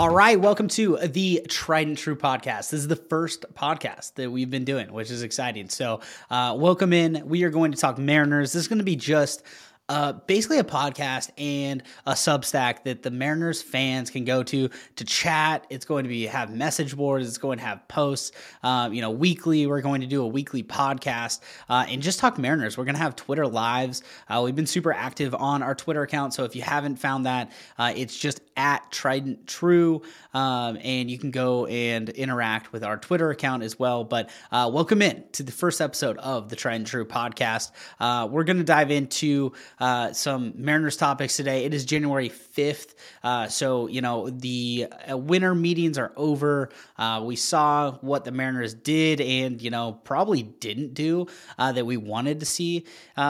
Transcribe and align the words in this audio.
All 0.00 0.08
right, 0.08 0.40
welcome 0.40 0.68
to 0.68 0.96
the 0.96 1.44
Trident 1.46 1.98
True 1.98 2.16
podcast. 2.16 2.70
This 2.70 2.80
is 2.80 2.88
the 2.88 2.96
first 2.96 3.44
podcast 3.52 4.14
that 4.14 4.30
we've 4.30 4.48
been 4.48 4.64
doing, 4.64 4.90
which 4.94 5.10
is 5.10 5.22
exciting. 5.22 5.68
So, 5.68 6.00
uh, 6.30 6.56
welcome 6.58 6.94
in. 6.94 7.22
We 7.26 7.44
are 7.44 7.50
going 7.50 7.72
to 7.72 7.76
talk 7.76 7.98
Mariners. 7.98 8.54
This 8.54 8.62
is 8.62 8.68
going 8.68 8.78
to 8.78 8.84
be 8.84 8.96
just 8.96 9.42
uh, 9.90 10.12
basically 10.12 10.58
a 10.58 10.64
podcast 10.64 11.30
and 11.36 11.82
a 12.06 12.12
Substack 12.12 12.84
that 12.84 13.02
the 13.02 13.10
Mariners 13.10 13.60
fans 13.60 14.08
can 14.08 14.24
go 14.24 14.44
to 14.44 14.70
to 14.94 15.04
chat. 15.04 15.66
It's 15.68 15.84
going 15.84 16.04
to 16.04 16.08
be 16.08 16.26
have 16.26 16.54
message 16.54 16.96
boards. 16.96 17.26
It's 17.26 17.38
going 17.38 17.58
to 17.58 17.64
have 17.64 17.88
posts. 17.88 18.30
Um, 18.62 18.94
you 18.94 19.00
know, 19.00 19.10
weekly. 19.10 19.66
We're 19.66 19.80
going 19.80 20.02
to 20.02 20.06
do 20.06 20.22
a 20.22 20.26
weekly 20.28 20.62
podcast 20.62 21.40
uh, 21.68 21.86
and 21.88 22.00
just 22.00 22.20
talk 22.20 22.38
Mariners. 22.38 22.78
We're 22.78 22.84
going 22.84 22.94
to 22.94 23.00
have 23.00 23.16
Twitter 23.16 23.48
lives. 23.48 24.04
Uh, 24.28 24.42
we've 24.44 24.54
been 24.54 24.66
super 24.66 24.92
active 24.92 25.34
on 25.34 25.60
our 25.60 25.74
Twitter 25.74 26.02
account, 26.02 26.34
so 26.34 26.44
if 26.44 26.54
you 26.54 26.62
haven't 26.62 26.96
found 26.96 27.26
that, 27.26 27.50
uh, 27.76 27.92
it's 27.96 28.16
just 28.16 28.40
at 28.56 28.92
Trident 28.92 29.48
True, 29.48 30.02
um, 30.34 30.78
and 30.84 31.10
you 31.10 31.18
can 31.18 31.32
go 31.32 31.66
and 31.66 32.10
interact 32.10 32.72
with 32.72 32.84
our 32.84 32.96
Twitter 32.96 33.30
account 33.30 33.64
as 33.64 33.76
well. 33.76 34.04
But 34.04 34.30
uh, 34.52 34.70
welcome 34.72 35.02
in 35.02 35.24
to 35.32 35.42
the 35.42 35.50
first 35.50 35.80
episode 35.80 36.16
of 36.18 36.48
the 36.48 36.54
Trident 36.54 36.86
True 36.86 37.04
podcast. 37.04 37.72
Uh, 37.98 38.28
we're 38.30 38.44
going 38.44 38.58
to 38.58 38.64
dive 38.64 38.92
into 38.92 39.52
uh, 39.80 40.12
some 40.12 40.52
Mariners 40.56 40.96
topics 40.96 41.36
today. 41.36 41.64
It 41.64 41.72
is 41.72 41.84
January 41.84 42.28
5th. 42.28 42.94
Uh, 43.22 43.48
so, 43.48 43.86
you 43.86 44.02
know, 44.02 44.28
the 44.28 44.88
uh, 45.10 45.16
winter 45.16 45.54
meetings 45.54 45.96
are 45.96 46.12
over. 46.16 46.68
Uh, 46.98 47.22
we 47.24 47.34
saw 47.36 47.92
what 48.02 48.24
the 48.24 48.30
Mariners 48.30 48.74
did 48.74 49.20
and, 49.20 49.60
you 49.60 49.70
know, 49.70 49.92
probably 50.04 50.42
didn't 50.42 50.92
do 50.94 51.26
uh, 51.58 51.72
that 51.72 51.86
we 51.86 51.96
wanted 51.96 52.40
to 52.40 52.46
see 52.46 52.84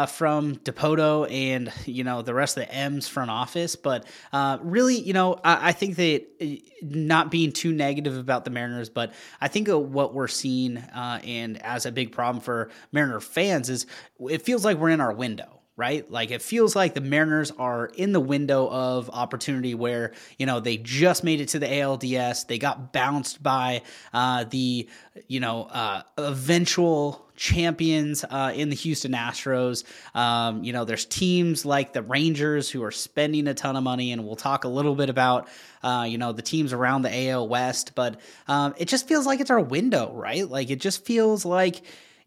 from 0.08 0.56
Dipoto 0.56 1.30
and, 1.30 1.72
you 1.86 2.05
know, 2.05 2.22
the 2.22 2.34
rest 2.34 2.56
of 2.56 2.66
the 2.66 2.75
M's 2.75 3.06
front 3.06 3.30
office. 3.30 3.77
But 3.77 4.06
really, 4.60 4.98
you 4.98 5.12
know, 5.12 5.34
I, 5.44 5.69
I 5.69 5.72
think 5.72 5.97
that 5.97 6.27
not 6.82 7.30
being 7.30 7.53
too 7.53 7.72
negative 7.72 8.16
about 8.16 8.44
the 8.44 8.50
Mariners, 8.50 8.88
but 8.88 9.12
I 9.41 9.48
think 9.48 9.69
what 9.69 10.14
we're 10.14 10.28
seeing 10.28 10.78
and 10.78 11.62
as 11.62 11.86
a 11.86 11.92
big 11.92 12.12
problem 12.12 12.42
for 12.42 12.70
Mariner 12.92 13.20
fans 13.20 13.70
is 13.70 13.86
it 14.28 14.42
feels 14.42 14.64
like 14.64 14.77
we're 14.78 14.91
in 14.91 15.00
our 15.00 15.12
window 15.12 15.59
right? 15.81 16.09
Like 16.11 16.31
it 16.31 16.42
feels 16.42 16.77
like 16.77 16.92
the 16.92 17.00
Mariners 17.00 17.50
are 17.53 17.86
in 17.86 18.12
the 18.12 18.20
window 18.20 18.69
of 18.69 19.09
opportunity 19.09 19.75
where, 19.75 20.12
you 20.39 20.45
know, 20.45 20.61
they 20.61 20.77
just 20.77 21.25
made 21.25 21.41
it 21.41 21.48
to 21.48 21.59
the 21.59 21.67
ALDS. 21.67 22.47
They 22.47 22.59
got 22.59 22.92
bounced 22.92 23.42
by 23.42 23.81
uh, 24.12 24.45
the, 24.45 24.87
you 25.27 25.41
know, 25.41 25.62
uh, 25.64 26.03
eventual 26.19 27.27
champions 27.34 28.25
uh, 28.25 28.53
in 28.55 28.69
the 28.69 28.77
Houston 28.77 29.12
Astros. 29.12 29.84
Um, 30.14 30.62
you 30.64 30.75
know, 30.75 30.84
there's 30.84 31.06
teams 31.06 31.64
like 31.64 31.94
the 31.94 32.03
Rangers 32.03 32.69
who 32.69 32.84
are 32.84 32.91
spending 32.91 33.48
a 33.48 33.55
ton 33.55 33.75
of 33.75 33.83
money, 33.83 34.12
and 34.12 34.27
we'll 34.27 34.37
talk 34.37 34.65
a 34.65 34.69
little 34.69 34.94
bit 34.94 35.09
about, 35.09 35.48
uh, 35.83 36.05
you 36.06 36.19
know, 36.19 36.33
the 36.33 36.42
teams 36.42 36.75
around 36.75 37.03
the 37.03 37.28
AL 37.31 37.48
West. 37.48 37.94
But 37.94 38.20
um, 38.48 38.75
it 38.77 38.89
just 38.89 39.09
feels 39.09 39.25
like 39.25 39.41
it's 39.41 39.50
our 39.50 39.61
window, 39.61 40.12
right? 40.12 40.47
Like 40.47 40.69
it 40.69 40.78
just 40.78 41.06
feels 41.06 41.47
like 41.47 41.81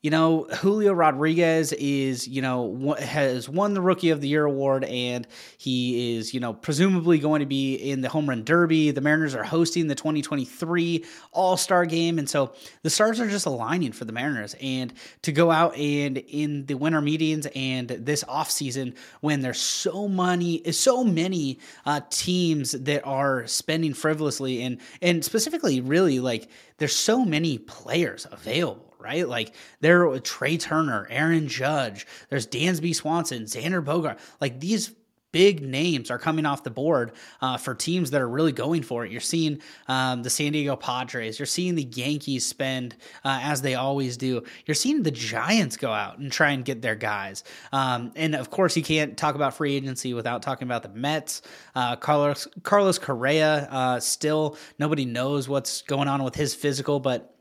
you 0.03 0.09
know, 0.09 0.43
Julio 0.59 0.91
Rodriguez 0.91 1.71
is, 1.71 2.27
you 2.27 2.41
know, 2.41 2.93
has 2.99 3.47
won 3.47 3.73
the 3.73 3.79
Rookie 3.79 4.09
of 4.09 4.19
the 4.19 4.27
Year 4.27 4.43
award, 4.43 4.83
and 4.83 5.25
he 5.57 6.17
is, 6.17 6.33
you 6.33 6.41
know, 6.41 6.51
presumably 6.53 7.19
going 7.19 7.39
to 7.39 7.45
be 7.45 7.75
in 7.75 8.01
the 8.01 8.09
Home 8.09 8.27
Run 8.27 8.43
Derby. 8.43 8.91
The 8.91 8.99
Mariners 8.99 9.33
are 9.33 9.45
hosting 9.45 9.87
the 9.87 9.95
2023 9.95 11.05
All 11.31 11.55
Star 11.55 11.85
Game, 11.85 12.19
and 12.19 12.29
so 12.29 12.53
the 12.81 12.89
stars 12.89 13.21
are 13.21 13.29
just 13.29 13.45
aligning 13.45 13.93
for 13.93 14.03
the 14.03 14.11
Mariners. 14.11 14.57
And 14.61 14.93
to 15.21 15.31
go 15.31 15.49
out 15.49 15.77
and 15.77 16.17
in 16.17 16.65
the 16.65 16.73
winter 16.73 16.99
meetings 16.99 17.47
and 17.55 17.87
this 17.87 18.25
off 18.27 18.51
season, 18.51 18.95
when 19.21 19.39
there's 19.39 19.61
so 19.61 20.09
many, 20.09 20.69
so 20.73 21.05
many 21.05 21.59
uh, 21.85 22.01
teams 22.09 22.73
that 22.73 23.07
are 23.07 23.47
spending 23.47 23.93
frivolously, 23.93 24.63
and 24.63 24.81
and 25.01 25.23
specifically, 25.23 25.79
really 25.79 26.19
like 26.19 26.49
there's 26.77 26.93
so 26.93 27.23
many 27.23 27.57
players 27.57 28.27
available 28.29 28.92
right? 29.03 29.27
Like 29.27 29.53
there, 29.81 30.17
Trea 30.19 30.57
Turner, 30.57 31.07
Aaron 31.09 31.47
Judge, 31.47 32.07
there's 32.29 32.47
Dansby 32.47 32.95
Swanson, 32.95 33.43
Xander 33.43 33.83
Bogart. 33.83 34.19
Like 34.39 34.59
these 34.59 34.95
big 35.33 35.61
names 35.61 36.09
are 36.09 36.19
coming 36.19 36.45
off 36.45 36.63
the 36.63 36.69
board 36.69 37.11
uh, 37.41 37.57
for 37.57 37.75
teams 37.75 38.11
that 38.11 38.21
are 38.21 38.29
really 38.29 38.53
going 38.53 38.83
for 38.83 39.03
it. 39.03 39.11
You're 39.11 39.19
seeing 39.19 39.59
um, 39.89 40.23
the 40.23 40.29
San 40.29 40.53
Diego 40.53 40.77
Padres. 40.77 41.37
You're 41.37 41.45
seeing 41.45 41.75
the 41.75 41.83
Yankees 41.83 42.45
spend 42.45 42.95
uh, 43.25 43.39
as 43.41 43.61
they 43.61 43.75
always 43.75 44.15
do. 44.15 44.43
You're 44.65 44.75
seeing 44.75 45.03
the 45.03 45.11
Giants 45.11 45.75
go 45.75 45.91
out 45.91 46.19
and 46.19 46.31
try 46.31 46.51
and 46.51 46.63
get 46.63 46.81
their 46.81 46.95
guys. 46.95 47.43
Um, 47.73 48.13
and 48.15 48.35
of 48.35 48.49
course, 48.49 48.77
you 48.77 48.83
can't 48.83 49.17
talk 49.17 49.35
about 49.35 49.55
free 49.55 49.75
agency 49.75 50.13
without 50.13 50.43
talking 50.43 50.67
about 50.67 50.83
the 50.83 50.89
Mets. 50.89 51.41
Uh, 51.75 51.97
Carlos 51.97 52.47
Carlos 52.61 52.99
Correa. 52.99 53.67
Uh, 53.71 53.99
still, 53.99 54.57
nobody 54.79 55.03
knows 55.03 55.49
what's 55.49 55.81
going 55.81 56.07
on 56.07 56.23
with 56.23 56.35
his 56.35 56.53
physical, 56.53 56.99
but 56.99 57.32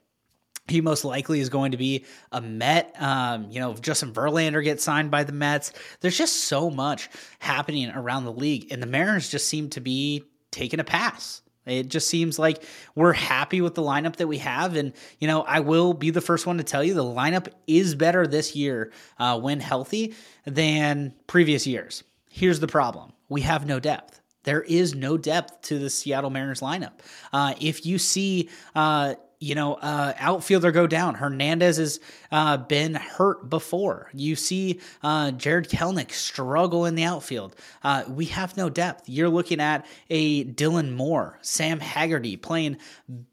he 0.68 0.80
most 0.80 1.04
likely 1.04 1.40
is 1.40 1.48
going 1.48 1.72
to 1.72 1.76
be 1.76 2.04
a 2.30 2.40
Met. 2.40 2.94
Um, 2.98 3.50
you 3.50 3.60
know, 3.60 3.74
Justin 3.74 4.12
Verlander 4.12 4.62
gets 4.62 4.84
signed 4.84 5.10
by 5.10 5.24
the 5.24 5.32
Mets. 5.32 5.72
There's 6.00 6.16
just 6.16 6.44
so 6.44 6.70
much 6.70 7.08
happening 7.38 7.90
around 7.90 8.24
the 8.24 8.32
league, 8.32 8.70
and 8.70 8.82
the 8.82 8.86
Mariners 8.86 9.28
just 9.28 9.48
seem 9.48 9.70
to 9.70 9.80
be 9.80 10.24
taking 10.50 10.80
a 10.80 10.84
pass. 10.84 11.42
It 11.64 11.88
just 11.88 12.08
seems 12.08 12.38
like 12.38 12.64
we're 12.94 13.12
happy 13.12 13.60
with 13.60 13.74
the 13.74 13.82
lineup 13.82 14.16
that 14.16 14.26
we 14.26 14.38
have. 14.38 14.74
And, 14.74 14.92
you 15.20 15.28
know, 15.28 15.42
I 15.42 15.60
will 15.60 15.94
be 15.94 16.10
the 16.10 16.20
first 16.20 16.44
one 16.46 16.58
to 16.58 16.64
tell 16.64 16.82
you 16.82 16.94
the 16.94 17.04
lineup 17.04 17.48
is 17.66 17.94
better 17.94 18.26
this 18.26 18.56
year 18.56 18.92
uh, 19.18 19.38
when 19.38 19.60
healthy 19.60 20.14
than 20.44 21.14
previous 21.28 21.66
years. 21.66 22.02
Here's 22.28 22.60
the 22.60 22.66
problem 22.66 23.12
we 23.28 23.42
have 23.42 23.64
no 23.66 23.78
depth. 23.78 24.20
There 24.44 24.62
is 24.62 24.94
no 24.94 25.16
depth 25.16 25.62
to 25.62 25.78
the 25.78 25.88
Seattle 25.88 26.30
Mariners 26.30 26.60
lineup. 26.60 26.94
Uh, 27.32 27.54
if 27.60 27.86
you 27.86 27.98
see, 27.98 28.48
uh, 28.74 29.14
you 29.42 29.56
know, 29.56 29.74
uh, 29.74 30.14
outfielder 30.18 30.70
go 30.70 30.86
down. 30.86 31.16
Hernandez 31.16 31.76
has 31.76 32.00
uh, 32.30 32.56
been 32.56 32.94
hurt 32.94 33.50
before. 33.50 34.08
You 34.14 34.36
see 34.36 34.80
uh, 35.02 35.32
Jarred 35.32 35.68
Kelenic 35.68 36.12
struggle 36.12 36.86
in 36.86 36.94
the 36.94 37.02
outfield. 37.02 37.56
Uh, 37.82 38.04
we 38.08 38.26
have 38.26 38.56
no 38.56 38.70
depth. 38.70 39.08
You're 39.08 39.28
looking 39.28 39.60
at 39.60 39.84
a 40.08 40.44
Dylan 40.44 40.92
Moore, 40.92 41.40
Sam 41.42 41.80
Haggerty 41.80 42.36
playing 42.36 42.76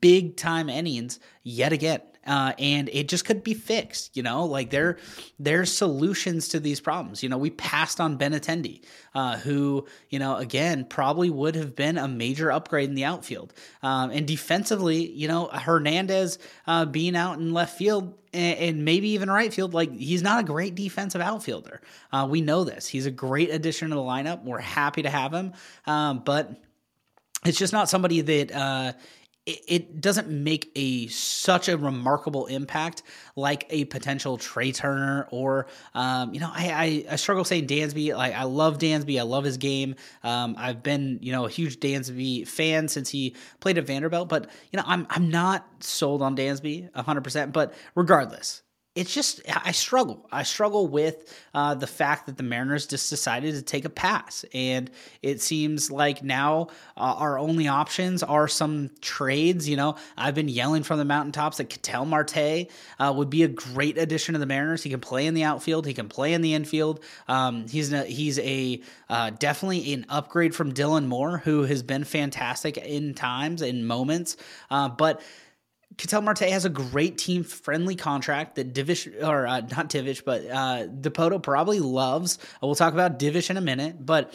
big 0.02 0.36
time 0.36 0.68
innings 0.68 1.20
yet 1.44 1.74
again 1.74 2.02
uh, 2.29 2.53
and 2.59 2.90
it 2.94 3.09
just 3.09 3.25
could 3.25 3.44
be 3.44 3.56
fixed. 3.56 4.16
You 4.16 4.23
know, 4.23 4.45
like 4.45 4.69
there 4.69 4.97
there's 5.40 5.75
solutions 5.75 6.50
to 6.50 6.59
these 6.59 6.79
problems. 6.79 7.23
You 7.23 7.29
know, 7.29 7.40
we 7.40 7.50
passed 7.50 8.00
on 8.00 8.17
Benintendi, 8.19 8.84
uh, 9.16 9.38
who 9.38 9.88
you 10.09 10.19
know 10.19 10.35
again 10.35 10.85
probably 10.85 11.31
would 11.31 11.56
have 11.56 11.75
been 11.75 11.97
a 11.97 12.07
major 12.07 12.51
upgrade 12.51 12.88
in 12.88 12.95
the 12.95 13.06
outfield, 13.06 13.53
um, 13.81 14.12
and 14.12 14.28
defensively, 14.28 15.12
you 15.12 15.28
know, 15.28 15.47
Hernandez 15.47 16.38
uh, 16.67 16.85
being 16.85 17.16
out 17.16 17.40
in 17.40 17.51
left 17.51 17.78
field 17.78 18.13
and, 18.31 18.85
maybe 18.85 19.09
even 19.09 19.29
right 19.29 19.51
field. 19.51 19.73
Like 19.73 19.91
he's 19.91 20.22
not 20.22 20.40
a 20.41 20.44
great 20.44 20.75
defensive 20.75 21.22
outfielder. 21.22 21.81
Uh, 22.11 22.28
we 22.29 22.41
know 22.41 22.63
this. 22.63 22.88
He's 22.88 23.07
a 23.07 23.11
great 23.11 23.50
addition 23.50 23.90
to 23.90 23.96
the 23.96 24.01
lineup. 24.01 24.44
We're 24.44 24.59
happy 24.59 25.01
to 25.01 25.09
have 25.09 25.34
him, 25.34 25.53
um, 25.88 26.22
but 26.23 26.61
it's 27.46 27.57
just 27.57 27.73
not 27.73 27.90
somebody 27.90 28.22
that 28.22 28.51
uh, 28.51 28.94
it, 29.50 30.02
doesn't 30.02 30.30
make 30.30 30.72
a 30.76 31.08
such 31.08 31.68
a 31.68 31.78
remarkable 31.78 32.46
impact 32.46 33.04
like 33.36 33.66
a 33.70 33.86
potential 33.86 34.38
Trea 34.38 34.72
Turner 34.72 35.28
or 35.32 35.68
um, 35.94 36.34
you 36.34 36.40
know 36.40 36.50
I, 36.54 37.06
I, 37.08 37.14
I 37.14 37.16
struggle 37.16 37.44
saying 37.44 37.68
Dansby. 37.68 38.16
Like 38.16 38.34
I 38.34 38.44
love 38.44 38.78
Dansby. 38.78 39.20
I 39.20 39.23
love 39.23 39.44
his 39.44 39.58
game. 39.58 39.96
Um, 40.23 40.56
I've 40.58 40.84
been 40.84 41.20
you 41.22 41.32
know 41.32 41.46
a 41.46 41.50
huge 41.50 41.79
Dansby 41.79 42.47
fan 42.47 42.88
since 42.88 43.09
he 43.09 43.35
played 43.59 43.78
at 43.78 43.85
Vanderbilt 43.85 44.29
but 44.29 44.50
you 44.72 44.78
know 44.78 44.84
I'm 44.85 45.08
I'm 45.09 45.29
not 45.29 45.68
sold 45.84 46.22
on 46.22 46.35
Dansby 46.35 46.91
100% 46.91 47.52
but 47.52 47.73
regardless 47.96 48.62
it's 48.99 49.13
just 49.13 49.41
I 49.47 49.72
struggle. 49.72 50.28
I 50.29 50.43
struggle 50.43 50.85
with 50.85 51.34
uh, 51.53 51.73
the 51.75 51.87
fact 51.87 52.25
that 52.25 52.35
the 52.35 52.43
Mariners 52.43 52.85
just 52.85 53.09
decided 53.09 53.55
to 53.55 53.61
take 53.61 53.85
a 53.85 53.90
pass, 53.90 54.43
and 54.53 54.91
it 55.22 55.41
seems 55.41 55.90
like 55.90 56.22
now 56.22 56.67
uh, 56.97 57.16
our 57.17 57.40
only 57.40 57.69
options 57.69 58.23
are 58.23 58.49
some 58.49 58.90
trades. 58.99 59.69
You 59.69 59.78
know, 59.78 59.96
I've 60.17 60.35
been 60.35 60.49
yelling 60.49 60.84
from 60.84 60.99
the 60.99 61.05
mountaintops 61.05 61.57
that 61.57 61.69
Ketel 61.69 62.05
Marte 62.05 62.67
uh, 62.99 63.13
would 63.16 63.29
be 63.29 63.43
a 63.43 63.47
great 63.47 63.97
addition 63.97 64.34
to 64.34 64.40
the 64.40 64.46
Mariners. 64.46 64.84
He 64.84 64.90
can 64.90 64.99
play 64.99 65.28
in 65.28 65.34
the 65.34 65.43
outfield, 65.43 65.85
he 65.85 65.93
can 65.93 66.09
play 66.09 66.34
in 66.34 66.41
the 66.41 66.53
infield. 66.53 67.01
Um, 67.29 67.69
he's 67.69 67.93
a, 67.93 68.03
he's 68.03 68.37
a 68.40 68.81
uh, 69.09 69.29
definitely 69.29 69.93
an 69.93 70.07
upgrade 70.09 70.53
from 70.53 70.73
Dylan 70.73 71.05
Moore, 71.05 71.37
who 71.37 71.63
has 71.63 71.84
been 71.84 72.03
fantastic 72.03 72.78
in 72.78 73.13
times 73.13 73.61
in 73.61 73.85
moments, 73.85 74.35
uh, 74.69 74.90
but 74.90 75.22
Ketel 75.97 76.22
Marte 76.22 76.40
has 76.40 76.66
a 76.66 76.70
great 76.70 77.18
team 77.18 77.44
friendly 77.44 77.96
contract 77.96 78.56
that 78.56 78.74
Divish, 78.74 79.12
or 79.24 79.47
uh, 79.47 79.62
not 79.62 79.90
Divish, 79.90 80.24
but 80.24 80.46
uh, 80.46 80.88
Dipoto 80.88 81.41
probably 81.41 81.80
loves. 81.80 82.38
We'll 82.62 82.76
talk 82.76 82.94
about 82.94 83.20
Divish 83.20 83.50
in 83.50 83.58
a 83.58 83.62
minute, 83.62 84.06
but 84.06 84.34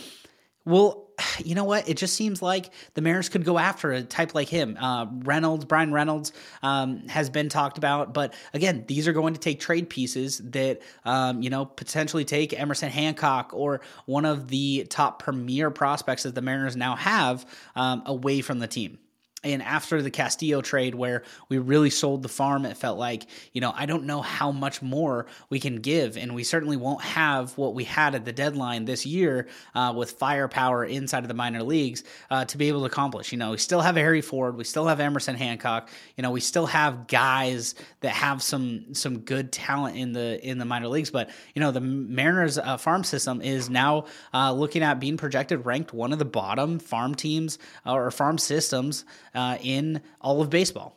Well, 0.65 1.09
you 1.45 1.55
know 1.55 1.65
what? 1.65 1.89
It 1.89 1.97
just 1.97 2.15
seems 2.15 2.43
like 2.43 2.71
the 2.95 3.03
Mariners 3.03 3.29
could 3.29 3.45
go 3.45 3.59
after 3.59 3.93
a 3.93 4.03
type 4.03 4.35
like 4.35 4.49
him. 4.49 4.77
Uh, 4.79 5.07
Reynolds, 5.11 5.65
Bryan 5.65 5.93
Reynolds, 5.93 6.33
um, 6.63 7.07
has 7.09 7.31
been 7.31 7.49
talked 7.49 7.79
about, 7.79 8.15
but 8.15 8.35
again, 8.53 8.85
these 8.87 9.07
are 9.09 9.13
going 9.13 9.35
to 9.35 9.41
take 9.41 9.61
trade 9.61 9.89
pieces 9.89 10.39
that 10.39 10.81
um, 11.05 11.43
you 11.43 11.51
know 11.51 11.65
potentially 11.65 12.25
take 12.25 12.59
Emerson 12.59 12.91
Hancock 12.91 13.51
or 13.53 13.81
one 14.07 14.25
of 14.25 14.49
the 14.49 14.87
top 14.91 15.23
premier 15.23 15.71
prospects 15.71 16.25
that 16.25 16.35
the 16.35 16.43
Mariners 16.43 16.77
now 16.77 16.97
have 16.97 17.47
um, 17.77 18.03
away 18.07 18.41
from 18.41 18.59
the 18.59 18.67
team. 18.67 18.99
And 19.45 19.63
after 19.63 20.03
the 20.03 20.11
Castillo 20.11 20.61
trade, 20.63 20.95
where 20.95 21.23
we 21.49 21.59
really 21.59 21.91
sold 21.91 22.23
the 22.23 22.29
farm, 22.29 22.65
it 22.65 22.77
felt 22.77 22.99
like, 22.99 23.27
you 23.53 23.61
know, 23.61 23.73
I 23.75 23.87
don't 23.87 24.05
know 24.05 24.23
how 24.23 24.51
much 24.51 24.83
more 24.83 25.27
we 25.51 25.61
can 25.61 25.77
give. 25.77 26.17
And 26.17 26.35
we 26.35 26.45
certainly 26.45 26.77
won't 26.77 27.03
have 27.03 27.57
what 27.59 27.75
we 27.75 27.85
had 27.85 28.15
at 28.15 28.25
the 28.25 28.33
deadline 28.33 28.87
this 28.87 29.07
year 29.07 29.47
uh, 29.75 29.93
with 29.97 30.13
firepower 30.13 30.85
inside 30.85 31.25
of 31.25 31.29
the 31.29 31.35
minor 31.35 31.63
leagues 31.63 32.05
uh, 32.31 32.45
to 32.47 32.59
be 32.59 32.69
able 32.69 32.81
to 32.81 32.87
accomplish. 32.87 33.33
You 33.33 33.39
know, 33.39 33.53
we 33.53 33.59
still 33.59 33.81
have 33.81 33.97
Harry 33.97 34.23
Ford, 34.23 34.57
we 34.57 34.65
still 34.65 34.87
have 34.87 35.01
Emerson 35.01 35.37
Hancock, 35.37 35.91
you 36.17 36.23
know, 36.23 36.31
we 36.31 36.41
still 36.41 36.67
have 36.67 37.07
guys 37.07 37.75
that 38.01 38.11
have 38.11 38.43
some 38.43 38.95
some 38.95 39.21
good 39.21 39.53
talent 39.53 39.97
in 39.97 40.13
the 40.13 40.45
in 40.47 40.59
the 40.59 40.65
minor 40.65 40.89
leagues. 40.89 41.11
But, 41.11 41.31
you 41.55 41.61
know, 41.61 41.71
the 41.71 41.81
Mariners 41.81 42.59
uh, 42.59 42.77
farm 42.77 43.05
system 43.05 43.41
is 43.41 43.69
now 43.69 44.07
uh, 44.33 44.53
looking 44.53 44.83
at 44.83 45.01
being 45.01 45.17
projected 45.17 45.67
ranked 45.67 45.93
one 45.93 46.13
of 46.13 46.19
the 46.19 46.25
bottom 46.25 46.79
farm 46.79 47.15
teams 47.15 47.59
uh, 47.87 47.93
or 47.93 48.11
farm 48.11 48.39
systems 48.39 49.05
uh, 49.35 49.59
in 49.63 50.01
all 50.21 50.41
of 50.41 50.51
baseball 50.51 50.97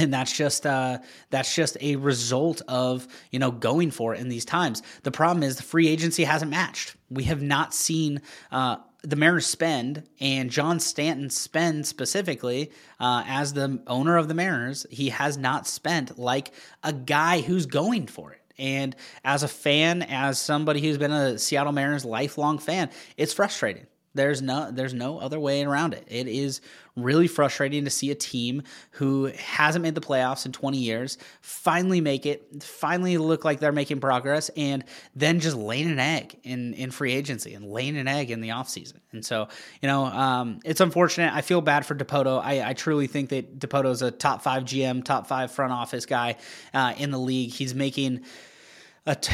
and 0.00 0.12
that's 0.12 0.34
just 0.34 0.66
uh, 0.66 0.98
that's 1.28 1.54
just 1.54 1.76
a 1.80 1.96
result 1.96 2.62
of 2.68 3.06
you 3.30 3.38
know 3.38 3.50
going 3.50 3.90
for 3.90 4.14
it 4.14 4.20
in 4.20 4.28
these 4.28 4.44
times. 4.44 4.82
The 5.02 5.10
problem 5.10 5.42
is 5.42 5.56
the 5.56 5.62
free 5.62 5.88
agency 5.88 6.24
hasn't 6.24 6.50
matched. 6.50 6.96
We 7.10 7.24
have 7.24 7.42
not 7.42 7.74
seen 7.74 8.22
uh, 8.50 8.76
the 9.02 9.16
Mariners 9.16 9.46
spend, 9.46 10.04
and 10.18 10.50
John 10.50 10.80
Stanton 10.80 11.30
spend 11.30 11.86
specifically 11.86 12.70
uh, 12.98 13.24
as 13.26 13.52
the 13.52 13.82
owner 13.86 14.16
of 14.16 14.28
the 14.28 14.34
Mariners. 14.34 14.86
He 14.90 15.10
has 15.10 15.36
not 15.36 15.66
spent 15.66 16.18
like 16.18 16.52
a 16.82 16.92
guy 16.92 17.40
who's 17.40 17.66
going 17.66 18.06
for 18.06 18.32
it. 18.32 18.40
And 18.58 18.94
as 19.24 19.42
a 19.42 19.48
fan, 19.48 20.02
as 20.02 20.38
somebody 20.38 20.82
who's 20.82 20.98
been 20.98 21.12
a 21.12 21.38
Seattle 21.38 21.72
Mariners 21.72 22.04
lifelong 22.04 22.58
fan, 22.58 22.90
it's 23.16 23.32
frustrating. 23.32 23.86
There's 24.14 24.42
no 24.42 24.70
there's 24.70 24.94
no 24.94 25.20
other 25.20 25.38
way 25.38 25.62
around 25.62 25.94
it. 25.94 26.04
It 26.08 26.26
is 26.26 26.60
really 26.96 27.28
frustrating 27.28 27.84
to 27.84 27.90
see 27.90 28.10
a 28.10 28.14
team 28.14 28.62
who 28.92 29.26
hasn't 29.38 29.82
made 29.82 29.94
the 29.94 30.00
playoffs 30.00 30.46
in 30.46 30.52
20 30.52 30.78
years 30.78 31.18
finally 31.40 32.00
make 32.00 32.26
it, 32.26 32.62
finally 32.62 33.18
look 33.18 33.44
like 33.44 33.60
they're 33.60 33.72
making 33.72 34.00
progress, 34.00 34.50
and 34.56 34.84
then 35.14 35.40
just 35.40 35.56
laying 35.56 35.90
an 35.90 35.98
egg 35.98 36.36
in, 36.42 36.74
in 36.74 36.90
free 36.90 37.12
agency 37.12 37.54
and 37.54 37.64
laying 37.70 37.96
an 37.96 38.08
egg 38.08 38.30
in 38.30 38.40
the 38.40 38.48
offseason. 38.48 38.96
And 39.12 39.24
so, 39.24 39.48
you 39.80 39.88
know, 39.88 40.04
um, 40.04 40.60
it's 40.64 40.80
unfortunate. 40.80 41.32
I 41.32 41.40
feel 41.42 41.60
bad 41.60 41.86
for 41.86 41.94
Dipoto. 41.94 42.40
I, 42.42 42.70
I 42.70 42.72
truly 42.74 43.06
think 43.06 43.30
that 43.30 43.58
Dipoto 43.58 43.90
is 43.90 44.02
a 44.02 44.10
top 44.10 44.42
five 44.42 44.64
GM, 44.64 45.04
top 45.04 45.26
five 45.26 45.50
front 45.50 45.72
office 45.72 46.06
guy 46.06 46.36
uh, 46.74 46.94
in 46.96 47.10
the 47.10 47.18
league. 47.18 47.52
He's 47.52 47.74
making 47.74 48.24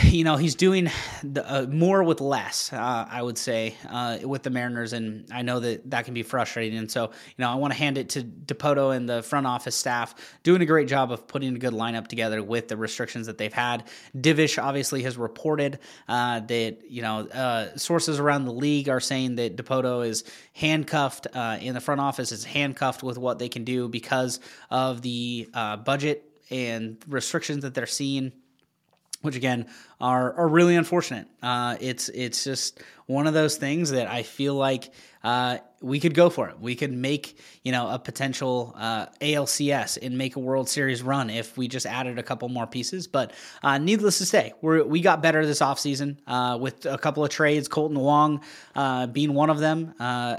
you 0.02 0.22
know, 0.22 0.36
he's 0.36 0.54
doing 0.54 0.90
the, 1.24 1.44
uh, 1.44 1.66
more 1.66 2.04
with 2.04 2.20
less, 2.20 2.72
uh, 2.72 3.06
I 3.10 3.20
would 3.20 3.36
say, 3.36 3.74
uh, 3.88 4.18
with 4.22 4.44
the 4.44 4.50
Mariners, 4.50 4.92
and 4.92 5.26
I 5.32 5.42
know 5.42 5.58
that 5.58 5.90
that 5.90 6.04
can 6.04 6.14
be 6.14 6.22
frustrating. 6.22 6.78
And 6.78 6.90
so, 6.90 7.06
you 7.06 7.34
know, 7.38 7.50
I 7.50 7.56
want 7.56 7.72
to 7.72 7.78
hand 7.78 7.98
it 7.98 8.10
to 8.10 8.22
Dipoto 8.22 8.94
and 8.96 9.08
the 9.08 9.22
front 9.22 9.46
office 9.46 9.74
staff, 9.74 10.14
doing 10.44 10.62
a 10.62 10.66
great 10.66 10.86
job 10.86 11.10
of 11.10 11.26
putting 11.26 11.56
a 11.56 11.58
good 11.58 11.72
lineup 11.72 12.06
together 12.06 12.42
with 12.44 12.68
the 12.68 12.76
restrictions 12.76 13.26
that 13.26 13.38
they've 13.38 13.52
had. 13.52 13.88
Divish 14.16 14.62
obviously 14.62 15.02
has 15.02 15.16
reported 15.16 15.80
uh, 16.08 16.40
that 16.40 16.88
you 16.88 17.02
know 17.02 17.26
uh, 17.28 17.76
sources 17.76 18.20
around 18.20 18.44
the 18.44 18.52
league 18.52 18.88
are 18.88 19.00
saying 19.00 19.34
that 19.36 19.56
Dipoto 19.56 20.06
is 20.06 20.22
handcuffed 20.52 21.26
uh, 21.34 21.58
in 21.60 21.74
the 21.74 21.80
front 21.80 22.00
office, 22.00 22.30
is 22.30 22.44
handcuffed 22.44 23.02
with 23.02 23.18
what 23.18 23.40
they 23.40 23.48
can 23.48 23.64
do 23.64 23.88
because 23.88 24.38
of 24.70 25.02
the 25.02 25.48
budget 25.84 26.22
and 26.50 26.98
restrictions 27.08 27.62
that 27.64 27.74
they're 27.74 27.86
seeing 27.86 28.32
which 29.22 29.36
again 29.36 29.66
are 30.00 30.34
are 30.34 30.48
really 30.48 30.76
unfortunate. 30.76 31.26
Uh, 31.42 31.76
it's 31.80 32.08
it's 32.10 32.44
just 32.44 32.80
one 33.06 33.26
of 33.26 33.34
those 33.34 33.56
things 33.56 33.90
that 33.90 34.08
I 34.08 34.22
feel 34.22 34.54
like 34.54 34.90
uh, 35.26 35.58
we 35.80 35.98
could 35.98 36.14
go 36.14 36.30
for 36.30 36.48
it. 36.48 36.60
We 36.60 36.76
could 36.76 36.92
make 36.92 37.36
you 37.64 37.72
know 37.72 37.90
a 37.90 37.98
potential 37.98 38.72
uh, 38.76 39.06
ALCS 39.20 39.98
and 40.00 40.16
make 40.16 40.36
a 40.36 40.38
World 40.38 40.68
Series 40.68 41.02
run 41.02 41.30
if 41.30 41.58
we 41.58 41.66
just 41.66 41.84
added 41.84 42.20
a 42.20 42.22
couple 42.22 42.48
more 42.48 42.66
pieces. 42.68 43.08
But 43.08 43.32
uh, 43.60 43.78
needless 43.78 44.18
to 44.18 44.26
say, 44.26 44.52
we 44.62 44.82
we 44.82 45.00
got 45.00 45.22
better 45.22 45.44
this 45.44 45.58
offseason 45.58 46.18
uh, 46.28 46.58
with 46.60 46.86
a 46.86 46.96
couple 46.96 47.24
of 47.24 47.30
trades. 47.30 47.68
Kolten 47.68 47.98
Wong 47.98 48.40
uh, 48.76 49.08
being 49.08 49.34
one 49.34 49.50
of 49.50 49.58
them, 49.58 49.94
uh, 49.98 50.36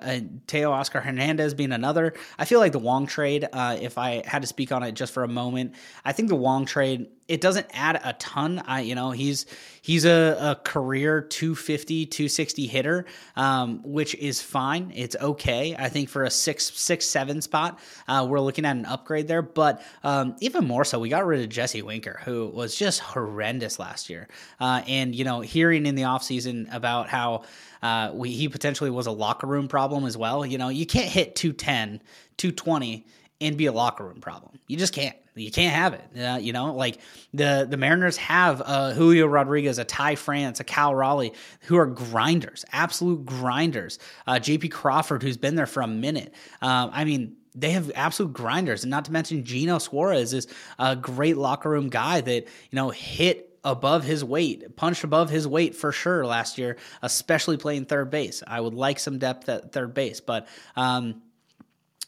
Teoscar 0.48 1.02
Hernandez 1.02 1.54
being 1.54 1.74
another. 1.74 2.14
I 2.40 2.46
feel 2.46 2.62
like 2.62 2.72
the 2.72 2.80
Wong 2.80 3.08
trade, 3.08 3.46
uh, 3.52 3.78
if 3.80 3.98
I 3.98 4.24
had 4.26 4.44
to 4.44 4.48
speak 4.48 4.72
on 4.72 4.84
it 4.84 4.94
just 4.94 5.14
for 5.14 5.24
a 5.24 5.28
moment, 5.28 5.76
I 6.06 6.14
think 6.14 6.30
the 6.30 6.36
Wong 6.36 6.66
trade 6.66 7.08
it 7.28 7.42
doesn't 7.42 7.68
add 7.74 8.00
a 8.04 8.14
ton. 8.14 8.64
I 8.66 8.82
you 8.82 8.96
know 8.96 9.12
he's 9.12 9.46
he's 9.82 10.06
a, 10.06 10.38
a 10.40 10.56
career 10.56 11.22
250 11.22 12.06
260 12.06 12.68
hitter, 12.68 13.06
um, 13.36 13.82
which 13.84 14.16
is 14.16 14.42
fine. 14.42 14.77
It's 14.96 15.16
okay. 15.16 15.76
I 15.78 15.90
think 15.90 16.10
for 16.10 16.24
a 16.24 16.30
six 16.30 16.72
six 16.76 17.06
seven 17.06 17.42
spot, 17.42 17.80
uh, 18.08 18.26
we're 18.30 18.40
looking 18.40 18.66
at 18.66 18.76
an 18.76 18.86
upgrade 18.86 19.28
there. 19.28 19.42
But 19.42 19.82
um, 20.04 20.36
even 20.40 20.66
more 20.66 20.86
so, 20.86 21.00
we 21.00 21.10
got 21.10 21.26
rid 21.26 21.42
of 21.42 21.50
Jesse 21.50 21.82
Winker, 21.82 22.22
who 22.26 22.48
was 22.48 22.76
just 22.76 23.00
horrendous 23.00 23.80
last 23.80 24.10
year. 24.10 24.28
Uh, 24.60 24.82
and 24.88 25.16
you 25.16 25.24
know, 25.24 25.42
hearing 25.42 25.86
in 25.86 25.96
the 25.96 26.04
offseason 26.04 26.74
about 26.74 27.10
how 27.10 27.44
uh, 27.82 28.12
we, 28.14 28.32
he 28.32 28.50
potentially 28.50 28.90
was 28.90 29.08
a 29.08 29.12
locker 29.12 29.48
room 29.48 29.68
problem 29.68 30.06
as 30.06 30.18
well. 30.18 30.46
You 30.46 30.58
know, 30.58 30.70
you 30.70 30.86
can't 30.86 31.10
hit 31.10 31.36
210, 31.36 32.02
220 32.38 33.06
and 33.40 33.58
be 33.58 33.68
a 33.68 33.72
locker 33.72 34.04
room 34.04 34.22
problem. 34.22 34.60
You 34.68 34.78
just 34.78 34.94
can't. 34.94 35.16
You 35.36 35.52
can't 35.52 35.76
have 35.76 35.94
it. 35.94 36.20
Uh, 36.20 36.38
you 36.38 36.52
know, 36.52 36.74
like 36.74 36.98
the 37.34 37.68
the 37.70 37.78
Mariners 37.78 38.18
have 38.18 38.62
uh, 38.66 38.92
Julio 38.94 39.28
Rodriguez, 39.28 39.78
a 39.78 39.86
Ty 39.86 40.16
France, 40.16 40.60
a 40.60 40.64
Cal 40.64 40.96
Raleigh, 40.96 41.34
who 41.62 41.78
are 41.78 41.86
grinders, 41.86 42.66
absolute 42.72 43.24
grinders. 43.26 44.00
Uh, 44.26 44.40
J.P. 44.40 44.70
Crawford, 44.70 45.22
who's 45.22 45.38
been 45.38 45.56
there 45.56 45.68
for 45.68 45.82
a 45.82 45.88
minute. 45.88 46.34
Um, 46.62 46.90
I 46.92 47.06
mean, 47.06 47.36
they 47.54 47.72
have 47.72 47.92
absolute 47.94 48.34
grinders, 48.34 48.84
and 48.84 48.90
not 48.90 49.06
to 49.06 49.12
mention 49.12 49.44
Geno 49.44 49.78
Suarez 49.78 50.34
is 50.34 50.48
a 50.80 50.96
great 50.96 51.38
locker 51.38 51.70
room 51.70 51.90
guy 51.90 52.22
that 52.22 52.44
you 52.44 52.76
know 52.76 52.90
hit 52.90 53.48
above 53.64 54.04
his 54.04 54.24
weight, 54.24 54.76
punched 54.76 55.04
above 55.04 55.30
his 55.30 55.48
weight 55.48 55.76
for 55.76 55.92
sure 55.92 56.26
last 56.26 56.58
year, 56.58 56.78
especially 57.02 57.58
playing 57.58 57.86
third 57.86 58.10
base. 58.10 58.42
I 58.48 58.62
would 58.62 58.74
like 58.74 58.98
some 58.98 59.20
depth 59.20 59.50
at 59.50 59.72
third 59.74 59.94
base, 59.94 60.22
but 60.22 60.48
um, 60.76 61.22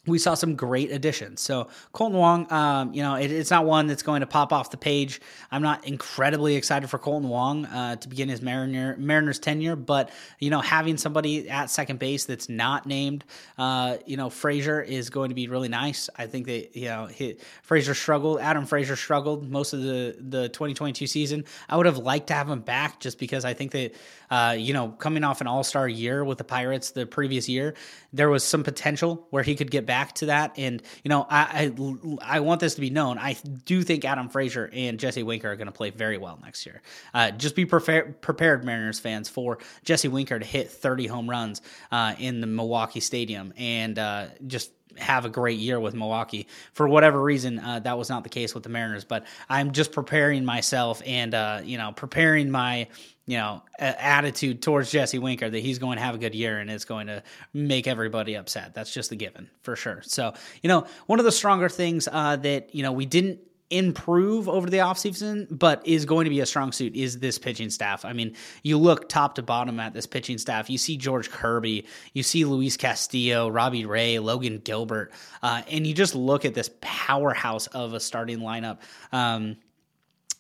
we 0.06 0.18
saw 0.18 0.34
some 0.34 0.56
great 0.56 0.92
additions. 0.92 1.42
So 1.42 1.68
Kolten 1.94 2.14
Wong, 2.14 2.52
um, 2.52 2.94
you 2.94 3.04
know, 3.04 3.16
it, 3.16 3.32
it's 3.32 3.52
not 3.52 3.66
one 3.66 3.88
that's 3.88 4.02
going 4.02 4.22
to 4.22 4.28
pop 4.28 4.54
off 4.54 4.72
the 4.72 4.78
page. 4.78 5.22
I'm 5.52 5.62
not 5.62 5.86
incredibly 5.86 6.56
excited 6.56 6.90
for 6.90 6.98
Kolten 6.98 7.28
Wong 7.28 7.66
uh, 7.66 7.98
to 7.98 8.08
begin 8.08 8.30
his 8.30 8.42
Mariner, 8.42 8.96
Mariners 8.98 9.40
tenure, 9.40 9.76
but 9.76 10.10
you 10.40 10.50
know, 10.50 10.62
having 10.62 10.98
somebody 10.98 11.50
at 11.50 11.70
second 11.70 12.00
base 12.00 12.26
that's 12.26 12.50
not 12.50 12.86
named, 12.86 13.26
uh, 13.58 13.98
you 14.06 14.18
know, 14.18 14.30
Frazier 14.30 14.82
is 14.82 15.10
going 15.10 15.30
to 15.30 15.36
be 15.36 15.48
really 15.48 15.70
nice. 15.70 16.10
I 16.16 16.28
think 16.28 16.48
that 16.48 16.76
you 16.76 16.88
know, 16.88 17.08
he, 17.08 17.38
Frazier 17.64 17.94
struggled. 17.94 18.40
Adam 18.40 18.66
Frazier 18.66 18.96
struggled 18.96 19.50
most 19.50 19.74
of 19.74 19.82
the 19.82 20.16
the 20.20 20.50
2022 20.50 21.08
season. 21.08 21.46
I 21.68 21.78
would 21.78 21.86
have 21.86 21.98
liked 21.98 22.28
to 22.28 22.34
have 22.34 22.50
him 22.50 22.62
back 22.62 23.00
just 23.00 23.20
because 23.20 23.46
I 23.46 23.54
think 23.54 23.72
that 23.72 23.94
uh, 24.30 24.56
you 24.58 24.74
know, 24.74 24.90
coming 24.90 25.24
off 25.24 25.42
an 25.42 25.48
All 25.48 25.64
Star 25.64 25.88
year 25.88 26.24
with 26.24 26.38
the 26.38 26.44
Pirates 26.44 26.92
the 26.92 27.06
previous 27.06 27.50
year, 27.50 27.74
there 28.14 28.30
was 28.30 28.44
some 28.44 28.64
potential 28.64 29.28
where 29.32 29.44
he 29.44 29.56
could 29.56 29.72
get 29.72 29.86
back 29.90 30.14
to 30.14 30.28
that. 30.28 30.54
And 30.56 30.84
you 31.04 31.10
know, 31.10 31.26
I 31.28 31.74
I, 32.22 32.38
I 32.38 32.40
want 32.42 32.62
this 32.62 32.76
to 32.76 32.82
be 32.82 32.92
known. 32.92 33.18
I 33.18 33.36
do 33.66 33.82
think 33.82 34.06
Adam 34.06 34.30
Frazier 34.30 34.70
and 34.72 35.00
Jesse 35.00 35.24
Winker 35.24 35.52
are 35.52 35.56
going 35.56 35.66
to 35.66 35.72
play 35.74 35.90
very 35.90 36.20
well 36.20 36.38
next 36.44 36.64
year. 36.68 36.84
Uh, 37.12 37.32
just 37.32 37.56
be 37.56 37.66
prepared, 37.66 38.22
prepared, 38.22 38.64
Mariners 38.64 39.00
fans, 39.00 39.30
for 39.30 39.58
Jesse 39.84 40.08
Winker 40.08 40.38
to 40.38 40.46
hit 40.46 40.70
30 40.70 41.08
home 41.08 41.28
runs 41.28 41.64
uh, 41.92 42.14
in 42.20 42.40
the 42.40 42.46
Milwaukee 42.46 43.00
Stadium 43.00 43.52
and 43.58 43.98
uh, 43.98 44.28
just 44.46 44.72
have 44.98 45.26
a 45.26 45.30
great 45.30 45.60
year 45.60 45.80
with 45.80 45.94
Milwaukee. 45.94 46.48
For 46.74 46.88
whatever 46.88 47.22
reason, 47.22 47.60
uh, 47.60 47.80
that 47.80 47.98
was 47.98 48.10
not 48.10 48.24
the 48.24 48.30
case 48.30 48.54
with 48.54 48.64
the 48.64 48.70
Mariners. 48.70 49.04
But 49.04 49.26
I'm 49.50 49.72
just 49.72 49.92
preparing 49.92 50.46
myself 50.46 51.02
and 51.06 51.34
uh, 51.34 51.62
you 51.64 51.78
know 51.78 51.92
preparing 51.92 52.50
my 52.52 52.88
you 53.26 53.38
know 53.38 53.62
attitude 53.78 54.62
towards 54.62 54.92
Jesse 54.92 55.20
Winker 55.20 55.50
that 55.50 55.60
he's 55.60 55.80
going 55.80 55.98
to 55.98 56.04
have 56.04 56.16
a 56.16 56.18
good 56.18 56.34
year 56.36 56.60
and 56.60 56.70
it's 56.70 56.86
going 56.86 57.08
to 57.08 57.24
make 57.54 57.88
everybody 57.88 58.36
upset. 58.36 58.74
That's 58.74 58.94
just 58.94 59.12
a 59.12 59.16
given 59.16 59.50
for 59.62 59.76
sure. 59.76 60.02
So 60.04 60.34
you 60.62 60.68
know 60.68 60.86
one 61.06 61.20
of 61.20 61.26
the 61.26 61.32
stronger 61.32 61.70
things 61.70 62.08
uh, 62.12 62.38
that 62.38 62.74
you 62.74 62.84
know 62.84 62.92
we 62.92 63.06
didn't 63.06 63.40
improve 63.70 64.50
over 64.50 64.70
the 64.70 64.78
offseason, 64.78 65.48
but 65.50 65.86
is 65.88 66.06
going 66.06 66.26
to 66.26 66.30
be 66.30 66.40
a 66.40 66.46
strong 66.46 66.72
suit 66.72 66.96
is 66.96 67.20
this 67.20 67.38
pitching 67.38 67.70
staff. 67.70 68.04
I 68.04 68.14
mean, 68.14 68.36
you 68.64 68.78
look 68.78 69.10
top 69.10 69.36
to 69.36 69.44
bottom 69.44 69.80
at 69.80 69.94
this 69.94 70.08
pitching 70.08 70.38
staff. 70.38 70.70
You 70.70 70.78
see 70.78 70.98
George 70.98 71.30
Kirby, 71.30 71.86
you 72.14 72.24
see 72.24 72.46
Luis 72.46 72.78
Castillo, 72.78 73.48
Robbie 73.48 73.86
Ray, 73.86 74.20
Logan 74.20 74.60
Gilbert, 74.60 75.12
uh, 75.44 75.62
and 75.70 75.86
you 75.86 75.94
just 75.94 76.16
look 76.16 76.46
at 76.46 76.54
this 76.54 76.72
powerhouse 76.82 77.68
of 77.68 77.94
a 77.94 78.00
starting 78.00 78.40
lineup. 78.40 78.80
Um, 79.12 79.58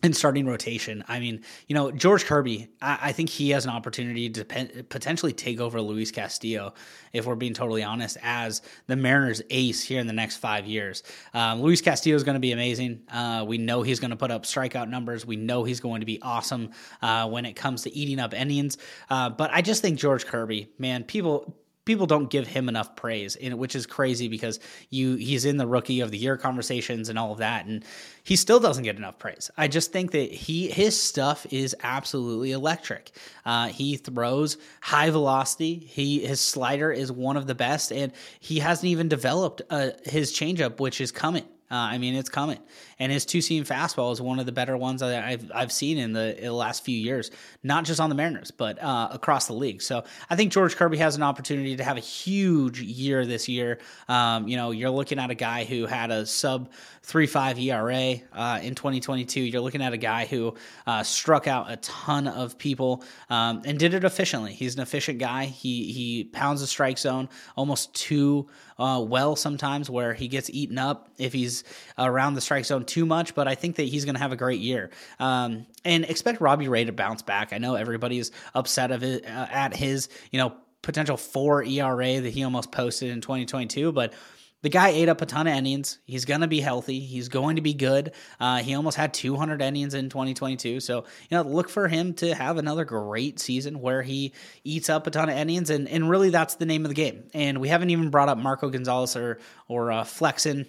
in 0.01 0.13
starting 0.13 0.45
rotation. 0.45 1.03
I 1.09 1.19
mean, 1.19 1.41
you 1.67 1.75
know, 1.75 1.91
George 1.91 2.25
Kirby, 2.25 2.69
I, 2.81 2.99
I 3.01 3.11
think 3.11 3.29
he 3.29 3.49
has 3.49 3.65
an 3.65 3.71
opportunity 3.71 4.29
to 4.29 4.45
pe- 4.45 4.83
potentially 4.83 5.33
take 5.33 5.59
over 5.59 5.81
Luis 5.81 6.09
Castillo, 6.09 6.73
if 7.11 7.25
we're 7.25 7.35
being 7.35 7.53
totally 7.53 7.83
honest, 7.83 8.17
as 8.23 8.61
the 8.87 8.95
Mariners 8.95 9.41
ace 9.49 9.83
here 9.83 9.99
in 9.99 10.07
the 10.07 10.13
next 10.13 10.37
five 10.37 10.65
years. 10.65 11.03
Um, 11.33 11.61
Luis 11.61 11.81
Castillo 11.81 12.15
is 12.15 12.23
going 12.23 12.35
to 12.35 12.39
be 12.39 12.53
amazing. 12.53 13.01
Uh, 13.11 13.43
we 13.45 13.57
know 13.57 13.81
he's 13.81 13.99
going 13.99 14.11
to 14.11 14.17
put 14.17 14.31
up 14.31 14.43
strikeout 14.43 14.89
numbers. 14.89 15.25
We 15.25 15.35
know 15.35 15.65
he's 15.65 15.81
going 15.81 15.99
to 15.99 16.05
be 16.05 16.21
awesome 16.21 16.71
uh, 17.01 17.27
when 17.27 17.45
it 17.45 17.57
comes 17.57 17.81
to 17.83 17.93
eating 17.93 18.19
up 18.19 18.33
innings. 18.33 18.77
Uh, 19.09 19.29
but 19.29 19.51
I 19.51 19.61
just 19.61 19.81
think 19.81 19.99
George 19.99 20.25
Kirby, 20.25 20.69
man, 20.77 21.03
people 21.03 21.57
people 21.89 22.05
don't 22.05 22.29
give 22.29 22.46
him 22.46 22.69
enough 22.69 22.96
praise, 22.96 23.36
which 23.41 23.75
is 23.75 23.88
crazy 23.88 24.27
because 24.27 24.60
you 24.91 25.15
he's 25.15 25.43
in 25.43 25.58
the 25.58 25.65
rookie 25.65 26.01
of 26.01 26.12
the 26.12 26.19
year 26.19 26.38
conversations 26.38 27.10
and 27.10 27.17
all 27.17 27.31
of 27.31 27.39
that, 27.39 27.65
and 27.65 27.84
he 28.22 28.36
still 28.36 28.60
doesn't 28.60 28.84
get 28.84 28.96
enough 28.96 29.17
praise. 29.17 29.50
I 29.58 29.67
just 29.67 29.91
think 29.91 30.12
that 30.12 30.31
he 30.31 30.69
his 30.69 31.01
stuff 31.01 31.48
is 31.51 31.75
absolutely 31.81 32.51
electric. 32.51 33.10
Uh, 33.43 33.69
he 33.69 33.98
throws 33.98 34.58
high 34.81 35.10
velocity. 35.10 35.77
He 35.77 36.19
his 36.19 36.39
slider 36.39 36.91
is 36.91 37.12
one 37.12 37.38
of 37.38 37.48
the 37.48 37.55
best, 37.55 37.91
and 37.91 38.12
he 38.39 38.60
hasn't 38.60 38.88
even 38.88 39.08
developed 39.08 39.63
uh, 39.72 39.89
his 40.05 40.31
changeup, 40.31 40.79
which 40.79 41.01
is 41.01 41.12
coming. 41.12 41.46
Uh, 41.71 41.75
I 41.75 41.97
mean, 41.97 42.15
it's 42.15 42.29
coming, 42.29 42.59
and 42.97 43.11
his 43.11 43.25
two 43.25 43.41
seam 43.41 43.63
fastball 43.63 44.11
is 44.11 44.19
one 44.19 44.39
of 44.39 44.45
the 44.45 44.51
better 44.51 44.75
ones 44.75 45.01
that 45.01 45.23
I've 45.23 45.51
I've 45.53 45.71
seen 45.71 45.97
in 45.97 46.13
the, 46.13 46.38
in 46.38 46.45
the 46.45 46.53
last 46.53 46.83
few 46.83 46.97
years, 46.97 47.29
not 47.63 47.85
just 47.85 47.99
on 47.99 48.09
the 48.09 48.15
Mariners, 48.15 48.51
but 48.51 48.81
uh, 48.81 49.09
across 49.11 49.47
the 49.47 49.53
league. 49.53 49.81
So 49.81 50.03
I 50.29 50.35
think 50.35 50.51
George 50.51 50.75
Kirby 50.75 50.97
has 50.97 51.15
an 51.15 51.23
opportunity 51.23 51.75
to 51.75 51.83
have 51.83 51.97
a 51.97 52.01
huge 52.01 52.81
year 52.81 53.25
this 53.25 53.47
year. 53.47 53.79
Um, 54.07 54.47
you 54.47 54.57
know, 54.57 54.71
you're 54.71 54.89
looking 54.89 55.19
at 55.19 55.29
a 55.29 55.35
guy 55.35 55.63
who 55.63 55.85
had 55.85 56.11
a 56.11 56.25
sub 56.25 56.71
three 57.03 57.27
five 57.27 57.59
ERA 57.59 58.15
uh, 58.33 58.59
in 58.61 58.75
2022. 58.75 59.41
You're 59.41 59.61
looking 59.61 59.81
at 59.81 59.93
a 59.93 59.97
guy 59.97 60.25
who 60.25 60.55
uh, 60.88 61.03
struck 61.03 61.47
out 61.47 61.71
a 61.71 61.77
ton 61.77 62.27
of 62.27 62.57
people 62.57 63.03
um, 63.29 63.61
and 63.65 63.77
did 63.77 63.93
it 63.93 64.03
efficiently. 64.03 64.53
He's 64.53 64.75
an 64.75 64.81
efficient 64.81 65.19
guy. 65.19 65.45
He 65.45 65.91
he 65.91 66.23
pounds 66.23 66.61
the 66.61 66.67
strike 66.67 66.97
zone 66.97 67.29
almost 67.55 67.93
too 67.93 68.47
uh, 68.79 69.01
well 69.01 69.36
sometimes, 69.36 69.89
where 69.89 70.13
he 70.13 70.27
gets 70.27 70.50
eaten 70.50 70.77
up 70.77 71.09
if 71.17 71.33
he's 71.33 71.63
around 71.98 72.33
the 72.33 72.41
strike 72.41 72.65
zone 72.65 72.86
too 72.86 73.05
much. 73.05 73.36
But 73.36 73.48
I 73.48 73.55
think 73.55 73.75
that 73.75 73.83
he's 73.83 74.05
going 74.05 74.15
to 74.15 74.21
have 74.21 74.31
a 74.31 74.38
great 74.38 74.59
year. 74.59 74.89
Um, 75.19 75.67
and 75.86 76.05
expect 76.05 76.41
Robbie 76.41 76.67
Ray 76.67 76.86
to 76.86 76.91
bounce 76.91 77.21
back. 77.21 77.53
I 77.53 77.57
know 77.57 77.75
everybody's 77.75 78.31
upset 78.55 78.91
of 78.91 79.03
it 79.03 79.25
uh, 79.25 79.48
at 79.51 79.75
his 79.75 80.09
you 80.31 80.39
know 80.39 80.53
potential 80.81 81.17
four 81.17 81.63
ERA 81.63 82.21
that 82.21 82.29
he 82.29 82.43
almost 82.43 82.71
posted 82.71 83.12
in 83.12 83.21
2022, 83.21 83.91
but 83.91 84.13
the 84.61 84.69
guy 84.69 84.89
ate 84.89 85.07
up 85.07 85.21
a 85.21 85.25
ton 85.25 85.47
of 85.47 85.53
innings. 85.53 85.99
He's 86.05 86.25
going 86.25 86.41
to 86.41 86.47
be 86.47 86.59
healthy. 86.59 86.99
He's 86.99 87.29
going 87.29 87.55
to 87.55 87.61
be 87.61 87.73
good. 87.73 88.11
Uh, 88.39 88.57
he 88.57 88.73
almost 88.73 88.97
had 88.97 89.13
200 89.13 89.61
innings 89.61 89.93
in 89.93 90.09
2022. 90.09 90.79
So, 90.81 91.05
you 91.29 91.37
know, 91.37 91.43
look 91.43 91.69
for 91.69 91.87
him 91.87 92.13
to 92.15 92.35
have 92.35 92.57
another 92.57 92.83
great 92.83 93.39
season 93.39 93.79
where 93.79 94.01
he 94.01 94.33
eats 94.63 94.89
up 94.89 95.07
a 95.07 95.11
ton 95.11 95.29
of 95.29 95.37
innings. 95.37 95.69
And, 95.69 95.87
and 95.87 96.09
really, 96.09 96.29
that's 96.29 96.55
the 96.55 96.65
name 96.65 96.83
of 96.83 96.89
the 96.89 96.95
game. 96.95 97.23
And 97.33 97.59
we 97.59 97.69
haven't 97.69 97.89
even 97.89 98.09
brought 98.09 98.29
up 98.29 98.37
Marco 98.37 98.69
Gonzalez 98.69 99.15
or, 99.15 99.39
or 99.67 99.91
uh, 99.91 100.03
Flexen, 100.03 100.65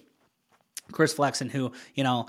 Chris 0.92 1.12
Flexen, 1.12 1.48
who, 1.48 1.72
you 1.94 2.04
know, 2.04 2.28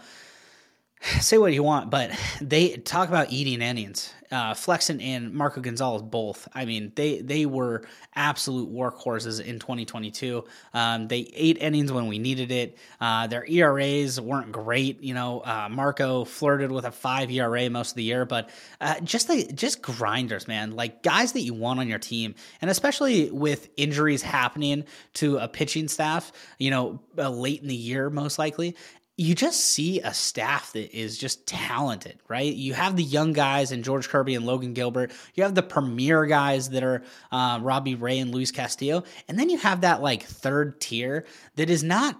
say 1.20 1.38
what 1.38 1.53
you 1.53 1.63
want, 1.63 1.91
but 1.91 2.12
they 2.41 2.77
talk 2.77 3.10
about 3.10 3.32
eating 3.32 3.62
innings. 3.62 4.13
Uh, 4.32 4.54
Flexen 4.54 5.02
and 5.02 5.34
Marco 5.34 5.60
Gonzalez 5.60 6.02
both. 6.02 6.48
I 6.54 6.66
mean, 6.66 6.92
they 6.96 7.20
they 7.20 7.46
were 7.46 7.84
absolute 8.16 8.72
workhorses 8.72 9.44
in 9.44 9.60
2022. 9.60 10.44
Um, 10.74 11.08
they 11.08 11.30
ate 11.34 11.58
innings 11.58 11.92
when 11.92 12.08
we 12.08 12.18
needed 12.18 12.52
it. 12.52 12.78
Uh, 13.00 13.28
their 13.28 13.46
ERAs 13.46 14.22
weren't 14.22 14.52
great. 14.52 15.02
You 15.04 15.14
know, 15.14 15.42
uh, 15.42 15.68
Marco 15.70 16.24
flirted 16.24 16.72
with 16.72 16.86
a 16.86 16.92
five 16.92 17.30
ERA 17.30 17.70
most 17.70 17.92
of 17.92 17.96
the 17.96 18.04
year, 18.04 18.26
but 18.26 18.50
uh, 18.80 19.00
just 19.02 19.28
the 19.28 19.52
just 19.54 19.82
grinders, 19.82 20.48
man. 20.48 20.76
Like 20.76 21.04
guys 21.04 21.34
that 21.34 21.42
you 21.42 21.54
want 21.54 21.80
on 21.80 21.88
your 21.88 22.00
team, 22.00 22.36
and 22.62 22.72
especially 22.72 23.30
with 23.32 23.70
injuries 23.76 24.22
happening 24.22 24.86
to 25.16 25.38
a 25.38 25.48
pitching 25.48 25.88
staff. 25.88 26.32
You 26.58 26.72
know, 26.72 27.00
uh, 27.18 27.30
late 27.30 27.62
in 27.62 27.68
the 27.68 27.76
year, 27.76 28.10
most 28.10 28.40
likely 28.40 28.76
you 29.22 29.36
just 29.36 29.60
see 29.60 30.00
a 30.00 30.12
staff 30.16 30.74
that 30.74 30.98
is 30.98 31.16
just 31.16 31.46
talented, 31.46 32.18
right? 32.28 32.51
You 32.51 32.74
have 32.74 32.96
the 32.96 33.04
young 33.04 33.34
guys 33.34 33.72
and 33.72 33.84
George 33.84 34.10
Kirby 34.10 34.34
and 34.34 34.48
Logan 34.48 34.74
Gilbert. 34.74 35.12
You 35.36 35.44
have 35.44 35.54
the 35.54 35.62
premier 35.62 36.25
guys 36.25 36.70
that 36.70 36.84
are 36.84 37.04
uh, 37.32 37.60
Robbie 37.62 37.94
Ray 37.94 38.18
and 38.18 38.34
Luis 38.34 38.50
Castillo, 38.50 39.04
and 39.28 39.38
then 39.38 39.51
you 39.51 39.60
have 39.60 39.82
that 39.82 40.01
like 40.01 40.24
third 40.24 40.82
tier 40.82 41.28
that 41.56 41.70
is 41.70 41.84
not 41.84 42.20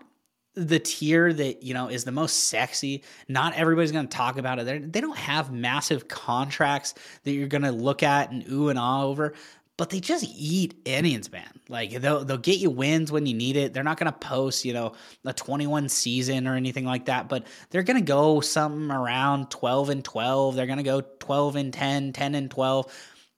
the 0.53 0.79
tier 0.79 1.34
that 1.34 1.63
you 1.63 1.74
know 1.74 1.88
is 1.88 2.03
the 2.03 2.12
most 2.12 2.50
sexy. 2.50 3.03
Not 3.27 3.55
everybody's 3.55 3.91
going 3.91 4.08
to 4.08 4.15
talk 4.15 4.38
about 4.38 4.60
it. 4.60 4.65
They're, 4.65 4.79
they 4.79 5.01
do 5.01 5.08
not 5.08 5.17
have 5.17 5.51
massive 5.51 6.08
contracts 6.08 6.93
that 7.24 7.31
you're 7.31 7.48
going 7.48 7.63
to 7.63 7.72
look 7.72 8.03
at 8.03 8.29
and 8.29 8.48
ooh 8.51 8.70
and 8.70 8.77
ah 8.77 9.05
over 9.05 9.34
but 9.81 9.89
they 9.89 10.00
just 10.00 10.23
eat 10.38 10.75
innings, 10.85 11.31
man. 11.31 11.59
Like 11.67 11.89
they'll 11.89 12.23
they'll 12.23 12.38
get 12.38 12.59
you 12.59 12.69
wins 12.69 13.11
when 13.11 13.25
you 13.25 13.33
need 13.33 13.57
it. 13.57 13.73
They're 13.73 13.81
not 13.81 13.97
gonna 13.97 14.11
post, 14.11 14.63
you 14.63 14.73
know, 14.73 14.93
a 15.25 15.33
21 15.33 15.89
season 15.89 16.47
or 16.47 16.53
anything 16.53 16.85
like 16.85 17.05
that, 17.05 17.27
but 17.27 17.47
they're 17.71 17.81
gonna 17.81 18.01
go 18.01 18.41
something 18.41 18.91
around 18.91 19.50
12 19.50 19.89
and 19.89 20.05
12. 20.05 20.55
They're 20.55 20.67
gonna 20.67 20.83
go 20.83 21.01
12 21.01 21.55
and 21.55 21.73
10, 21.73 22.13
10 22.13 22.35
and 22.35 22.51
12. 22.51 22.93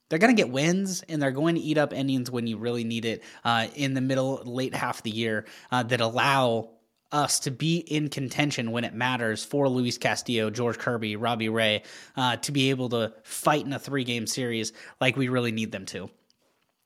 They're 0.09 0.19
going 0.19 0.35
to 0.35 0.39
get 0.39 0.51
wins 0.51 1.01
and 1.09 1.19
they're 1.19 1.31
going 1.31 1.55
to 1.55 1.61
eat 1.61 1.79
up 1.79 1.91
innings 1.91 2.29
when 2.29 2.45
you 2.45 2.57
really 2.57 2.83
need 2.83 3.05
it 3.05 3.23
uh, 3.43 3.67
in 3.73 3.95
the 3.95 4.01
middle, 4.01 4.43
late 4.45 4.75
half 4.75 4.97
of 4.97 5.03
the 5.03 5.09
year 5.09 5.45
uh, 5.71 5.81
that 5.81 6.01
allow 6.01 6.69
us 7.11 7.39
to 7.39 7.51
be 7.51 7.77
in 7.77 8.09
contention 8.09 8.71
when 8.71 8.83
it 8.83 8.93
matters 8.93 9.43
for 9.43 9.69
Luis 9.69 9.97
Castillo, 9.97 10.51
George 10.51 10.77
Kirby, 10.77 11.15
Robbie 11.15 11.49
Ray 11.49 11.81
uh, 12.15 12.35
to 12.35 12.51
be 12.51 12.69
able 12.69 12.89
to 12.89 13.13
fight 13.23 13.65
in 13.65 13.73
a 13.73 13.79
three 13.79 14.03
game 14.03 14.27
series 14.27 14.73
like 15.01 15.15
we 15.15 15.29
really 15.29 15.51
need 15.51 15.71
them 15.71 15.85
to. 15.87 16.11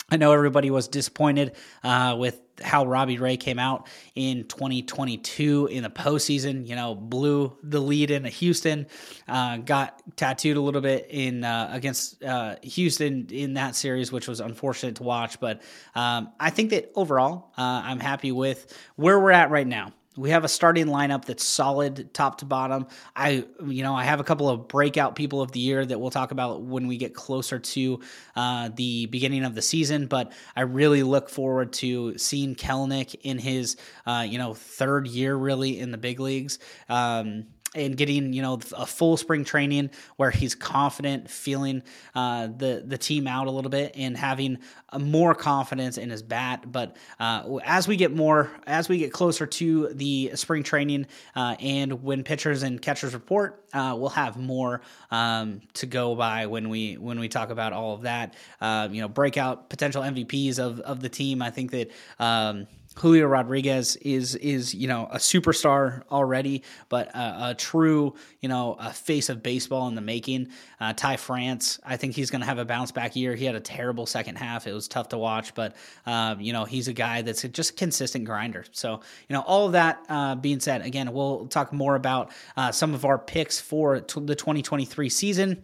I 0.09 0.15
know 0.15 0.31
everybody 0.31 0.71
was 0.71 0.87
disappointed 0.87 1.57
uh, 1.83 2.15
with 2.17 2.39
how 2.61 2.85
Robbie 2.85 3.17
Ray 3.17 3.35
came 3.35 3.59
out 3.59 3.89
in 4.15 4.45
2022 4.45 5.67
in 5.67 5.83
the 5.83 5.89
postseason. 5.89 6.65
You 6.65 6.77
know, 6.77 6.95
blew 6.95 7.57
the 7.61 7.81
lead 7.81 8.09
in 8.11 8.23
Houston, 8.23 8.87
uh, 9.27 9.57
got 9.57 10.01
tattooed 10.15 10.55
a 10.55 10.61
little 10.61 10.79
bit 10.79 11.07
in 11.09 11.43
uh, 11.43 11.69
against 11.73 12.23
uh, 12.23 12.55
Houston 12.63 13.27
in 13.31 13.55
that 13.55 13.75
series, 13.75 14.09
which 14.09 14.29
was 14.29 14.39
unfortunate 14.39 14.95
to 14.95 15.03
watch. 15.03 15.41
But 15.41 15.61
um, 15.93 16.31
I 16.39 16.51
think 16.51 16.69
that 16.69 16.89
overall, 16.95 17.51
uh, 17.57 17.81
I'm 17.83 17.99
happy 17.99 18.31
with 18.31 18.73
where 18.95 19.19
we're 19.19 19.31
at 19.31 19.51
right 19.51 19.67
now. 19.67 19.91
We 20.17 20.31
have 20.31 20.43
a 20.43 20.47
starting 20.47 20.87
lineup 20.87 21.25
that's 21.25 21.43
solid 21.43 22.13
top 22.13 22.39
to 22.39 22.45
bottom. 22.45 22.87
I, 23.15 23.45
you 23.65 23.83
know, 23.83 23.93
I 23.93 24.03
have 24.03 24.19
a 24.19 24.23
couple 24.23 24.49
of 24.49 24.67
breakout 24.67 25.15
people 25.15 25.41
of 25.41 25.51
the 25.51 25.59
year 25.59 25.85
that 25.85 25.99
we'll 25.99 26.09
talk 26.09 26.31
about 26.31 26.63
when 26.63 26.87
we 26.87 26.97
get 26.97 27.13
closer 27.13 27.59
to 27.59 27.99
uh, 28.35 28.69
the 28.75 29.05
beginning 29.05 29.45
of 29.45 29.55
the 29.55 29.61
season. 29.61 30.07
But 30.07 30.33
I 30.55 30.61
really 30.61 31.03
look 31.03 31.29
forward 31.29 31.73
to 31.73 32.17
seeing 32.17 32.55
Kelenic 32.55 33.15
in 33.21 33.37
his, 33.37 33.77
uh, 34.05 34.25
you 34.27 34.37
know, 34.37 34.53
third 34.53 35.07
year 35.07 35.35
really 35.35 35.79
in 35.79 35.91
the 35.91 35.97
big 35.97 36.19
leagues. 36.19 36.59
Um, 36.89 37.45
and 37.75 37.97
getting 37.97 38.33
you 38.33 38.41
know 38.41 38.59
a 38.75 38.85
full 38.85 39.17
spring 39.17 39.43
training 39.43 39.89
where 40.15 40.31
he's 40.31 40.55
confident, 40.55 41.29
feeling 41.29 41.83
uh, 42.15 42.47
the 42.47 42.83
the 42.85 42.97
team 42.97 43.27
out 43.27 43.47
a 43.47 43.51
little 43.51 43.69
bit, 43.69 43.93
and 43.95 44.15
having 44.17 44.57
more 44.97 45.35
confidence 45.35 45.97
in 45.97 46.09
his 46.09 46.21
bat. 46.21 46.71
But 46.71 46.95
uh, 47.19 47.57
as 47.63 47.87
we 47.87 47.97
get 47.97 48.15
more, 48.15 48.49
as 48.65 48.87
we 48.87 48.97
get 48.97 49.11
closer 49.11 49.45
to 49.45 49.89
the 49.93 50.31
spring 50.35 50.63
training, 50.63 51.07
uh, 51.35 51.55
and 51.59 52.03
when 52.03 52.23
pitchers 52.23 52.63
and 52.63 52.81
catchers 52.81 53.13
report, 53.13 53.63
uh, 53.73 53.95
we'll 53.97 54.09
have 54.09 54.37
more 54.37 54.81
um, 55.11 55.61
to 55.73 55.85
go 55.85 56.15
by 56.15 56.45
when 56.45 56.69
we 56.69 56.95
when 56.95 57.19
we 57.19 57.27
talk 57.27 57.49
about 57.49 57.73
all 57.73 57.93
of 57.93 58.03
that. 58.03 58.35
Uh, 58.61 58.87
you 58.91 59.01
know, 59.01 59.07
breakout 59.07 59.69
potential 59.69 60.01
MVPs 60.03 60.59
of 60.59 60.79
of 60.81 61.01
the 61.01 61.09
team. 61.09 61.41
I 61.41 61.51
think 61.51 61.71
that. 61.71 61.91
Um, 62.19 62.67
Julio 62.97 63.27
Rodriguez 63.27 63.95
is 63.97 64.35
is 64.35 64.73
you 64.73 64.87
know 64.87 65.07
a 65.11 65.17
superstar 65.17 66.03
already, 66.11 66.63
but 66.89 67.09
a, 67.15 67.49
a 67.49 67.55
true 67.55 68.15
you 68.41 68.49
know 68.49 68.75
a 68.79 68.91
face 68.91 69.29
of 69.29 69.43
baseball 69.43 69.87
in 69.87 69.95
the 69.95 70.01
making. 70.01 70.49
Uh, 70.79 70.93
Ty 70.93 71.17
France, 71.17 71.79
I 71.83 71.97
think 71.97 72.15
he's 72.15 72.29
going 72.31 72.41
to 72.41 72.47
have 72.47 72.57
a 72.57 72.65
bounce 72.65 72.91
back 72.91 73.15
year. 73.15 73.35
He 73.35 73.45
had 73.45 73.55
a 73.55 73.59
terrible 73.59 74.05
second 74.05 74.37
half; 74.37 74.67
it 74.67 74.73
was 74.73 74.87
tough 74.87 75.09
to 75.09 75.17
watch, 75.17 75.53
but 75.53 75.75
uh, 76.05 76.35
you 76.39 76.53
know 76.53 76.65
he's 76.65 76.87
a 76.87 76.93
guy 76.93 77.21
that's 77.21 77.43
just 77.43 77.71
a 77.71 77.73
consistent 77.73 78.25
grinder. 78.25 78.65
So 78.71 79.01
you 79.29 79.33
know 79.33 79.41
all 79.41 79.67
of 79.67 79.73
that 79.73 80.03
uh, 80.09 80.35
being 80.35 80.59
said, 80.59 80.81
again, 80.81 81.13
we'll 81.13 81.47
talk 81.47 81.71
more 81.71 81.95
about 81.95 82.31
uh, 82.55 82.71
some 82.71 82.93
of 82.93 83.05
our 83.05 83.17
picks 83.17 83.59
for 83.59 83.99
t- 83.99 84.21
the 84.21 84.35
2023 84.35 85.09
season. 85.09 85.63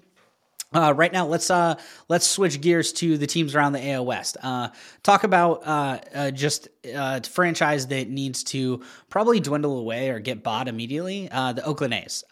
Uh, 0.74 0.94
right 0.96 1.14
now, 1.14 1.26
let's 1.26 1.50
uh, 1.50 1.76
let's 2.10 2.26
switch 2.26 2.60
gears 2.62 2.94
to 2.94 3.18
the 3.18 3.28
teams 3.28 3.56
around 3.56 3.74
the 3.74 3.92
AL 3.92 4.06
West. 4.06 4.38
Uh, 4.42 4.70
talk 5.04 5.24
about 5.24 5.66
uh, 5.66 6.00
uh, 6.14 6.32
just 6.32 6.68
uh, 6.88 7.20
a 7.24 7.28
franchise 7.28 7.88
that 7.88 8.10
needs 8.10 8.44
to 8.44 8.82
probably 9.10 9.40
dwindle 9.40 9.78
away 9.80 10.10
or 10.10 10.20
get 10.20 10.44
bought 10.44 10.68
immediately. 10.68 11.28
the 11.28 11.64
Oakland 11.64 11.94
A's. 11.94 12.24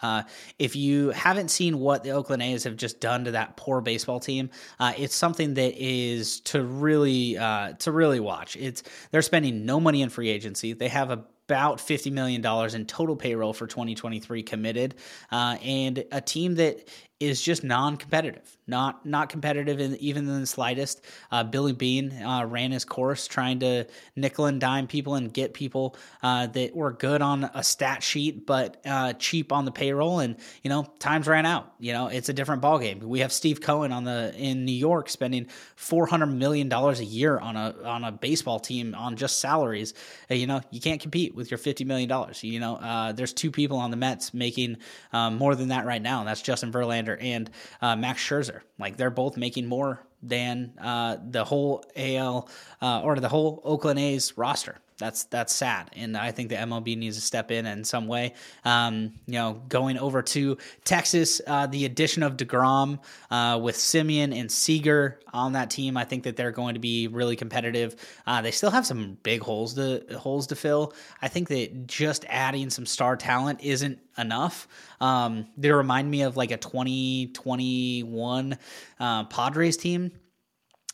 if 0.57 0.75
you 0.75 1.10
haven't 1.10 1.50
seen 1.50 1.79
what 1.79 2.03
the 2.03 2.12
Oakland 2.12 2.41
A's 2.41 2.63
have 2.63 2.75
just 2.75 3.00
done 3.00 3.25
to 3.25 3.31
that 3.31 3.57
poor 3.57 3.81
baseball 3.81 4.19
team, 4.19 4.50
it's 4.79 5.15
something 5.15 5.53
that 5.55 5.75
is 5.77 6.39
to 6.41 6.63
really 6.63 7.33
to 7.36 7.91
really 7.91 8.19
watch. 8.19 8.55
It's 8.57 8.83
they're 9.12 9.21
spending 9.21 9.65
no 9.65 9.79
money 9.79 10.01
in 10.01 10.10
free 10.10 10.29
agency. 10.29 10.74
They 10.74 10.88
have 10.89 11.12
a 11.12 11.25
about 11.48 11.79
$50 11.79 12.12
million 12.12 12.45
in 12.75 12.86
total 12.86 13.15
payroll 13.15 13.53
for 13.53 13.67
2023 13.67 14.43
committed, 14.43 14.95
uh, 15.31 15.57
and 15.62 16.03
a 16.12 16.21
team 16.21 16.55
that 16.55 16.88
is 17.21 17.39
just 17.39 17.63
non-competitive, 17.63 18.57
not 18.65 19.05
not 19.05 19.29
competitive 19.29 19.79
in, 19.79 19.95
even 19.98 20.27
in 20.27 20.41
the 20.41 20.48
slightest. 20.48 21.05
Uh, 21.31 21.43
Billy 21.43 21.71
Beane 21.71 22.12
uh, 22.13 22.45
ran 22.45 22.71
his 22.71 22.83
course 22.83 23.27
trying 23.27 23.60
to 23.60 23.86
nickel 24.15 24.48
and 24.48 24.60
dime 24.60 24.88
people 24.88 25.13
and 25.13 25.31
get 25.31 25.53
people 25.53 25.95
uh, 26.24 26.48
that 26.48 26.75
were 26.75 26.91
good 26.91 27.21
on 27.21 27.43
a 27.53 27.63
stat 27.63 28.01
sheet 28.01 28.48
but 28.48 28.81
uh, 28.88 29.13
cheap 29.13 29.51
on 29.51 29.65
the 29.65 29.71
payroll, 29.71 30.19
and 30.19 30.36
you 30.63 30.69
know 30.69 30.91
times 30.98 31.27
ran 31.27 31.45
out. 31.45 31.71
You 31.79 31.93
know 31.93 32.07
it's 32.07 32.29
a 32.29 32.33
different 32.33 32.63
ballgame. 32.63 33.03
We 33.03 33.19
have 33.19 33.31
Steve 33.31 33.62
Cohen 33.62 33.91
on 33.91 34.03
the 34.03 34.33
in 34.36 34.65
New 34.65 34.71
York 34.71 35.07
spending 35.07 35.45
four 35.75 36.07
hundred 36.07 36.27
million 36.27 36.69
dollars 36.69 37.00
a 37.01 37.05
year 37.05 37.38
on 37.38 37.55
a 37.55 37.75
on 37.86 38.03
a 38.03 38.12
baseball 38.12 38.60
team 38.60 38.95
on 38.95 39.15
just 39.15 39.39
salaries. 39.39 39.93
Uh, 40.29 40.33
you 40.33 40.48
know 40.48 40.62
you 40.71 40.81
can't 40.81 41.00
compete 41.00 41.30
with 41.33 41.51
your 41.51 41.57
fifty 41.57 41.83
million 41.83 42.09
dollars. 42.09 42.43
You 42.43 42.59
know 42.59 42.75
uh, 42.75 43.11
there's 43.11 43.33
two 43.33 43.51
people 43.51 43.77
on 43.77 43.91
the 43.91 43.97
Mets 43.97 44.33
making 44.33 44.77
more 45.13 45.55
than 45.55 45.69
that 45.69 45.85
right 45.85 46.01
now, 46.01 46.19
and 46.19 46.27
that's 46.27 46.41
Justin 46.41 46.71
Verlander 46.71 47.17
and 47.19 47.50
uh, 47.81 47.95
Max 47.95 48.21
Scherzer. 48.21 48.61
Like 48.79 48.97
they're 48.97 49.09
both 49.09 49.38
making 49.38 49.67
more 49.67 50.01
than 50.23 50.73
uh, 50.79 51.17
the 51.29 51.43
whole 51.43 51.83
AL 51.95 52.47
uh, 52.81 53.01
or 53.01 53.19
the 53.19 53.29
whole 53.29 53.61
Oakland 53.63 54.00
A's 54.00 54.38
roster. 54.38 54.77
That's 55.01 55.24
that's 55.24 55.51
sad, 55.51 55.89
and 55.96 56.15
I 56.15 56.31
think 56.31 56.50
the 56.50 56.55
MLB 56.55 56.96
needs 56.96 57.15
to 57.15 57.24
step 57.24 57.50
in 57.50 57.65
in 57.65 57.84
some 57.84 58.05
way. 58.05 58.36
Um, 58.63 59.13
you 59.25 59.34
know, 59.34 59.60
going 59.67 59.98
over 59.98 60.22
to 60.22 60.60
Texas, 60.86 61.41
uh, 61.48 61.65
the 61.65 61.86
addition 61.86 62.22
of 62.22 62.38
Degrom 62.38 63.00
uh, 63.31 63.60
with 63.60 63.77
Semien 63.77 64.39
and 64.39 64.51
Seager 64.51 65.20
on 65.34 65.53
that 65.53 65.72
team, 65.72 65.98
I 65.98 66.05
think 66.05 66.25
that 66.25 66.36
they're 66.36 66.51
going 66.51 66.75
to 66.75 66.79
be 66.79 67.08
really 67.08 67.36
competitive. 67.36 67.96
Uh, 68.27 68.43
they 68.43 68.51
still 68.51 68.70
have 68.70 68.86
some 68.86 69.17
big 69.24 69.41
holes 69.41 69.74
to 69.74 70.05
holes 70.20 70.46
to 70.48 70.55
fill. 70.55 70.93
I 71.20 71.29
think 71.29 71.48
that 71.48 71.88
just 71.88 72.24
adding 72.29 72.70
some 72.70 72.86
star 72.86 73.17
talent 73.17 73.62
isn't 73.63 73.98
enough. 74.20 74.67
Um, 75.00 75.48
they 75.58 75.72
remind 75.72 76.12
me 76.12 76.22
of 76.22 76.38
like 76.38 76.51
a 76.51 76.58
2021 76.58 78.58
uh, 79.00 79.24
Padres 79.24 79.77
team 79.77 80.12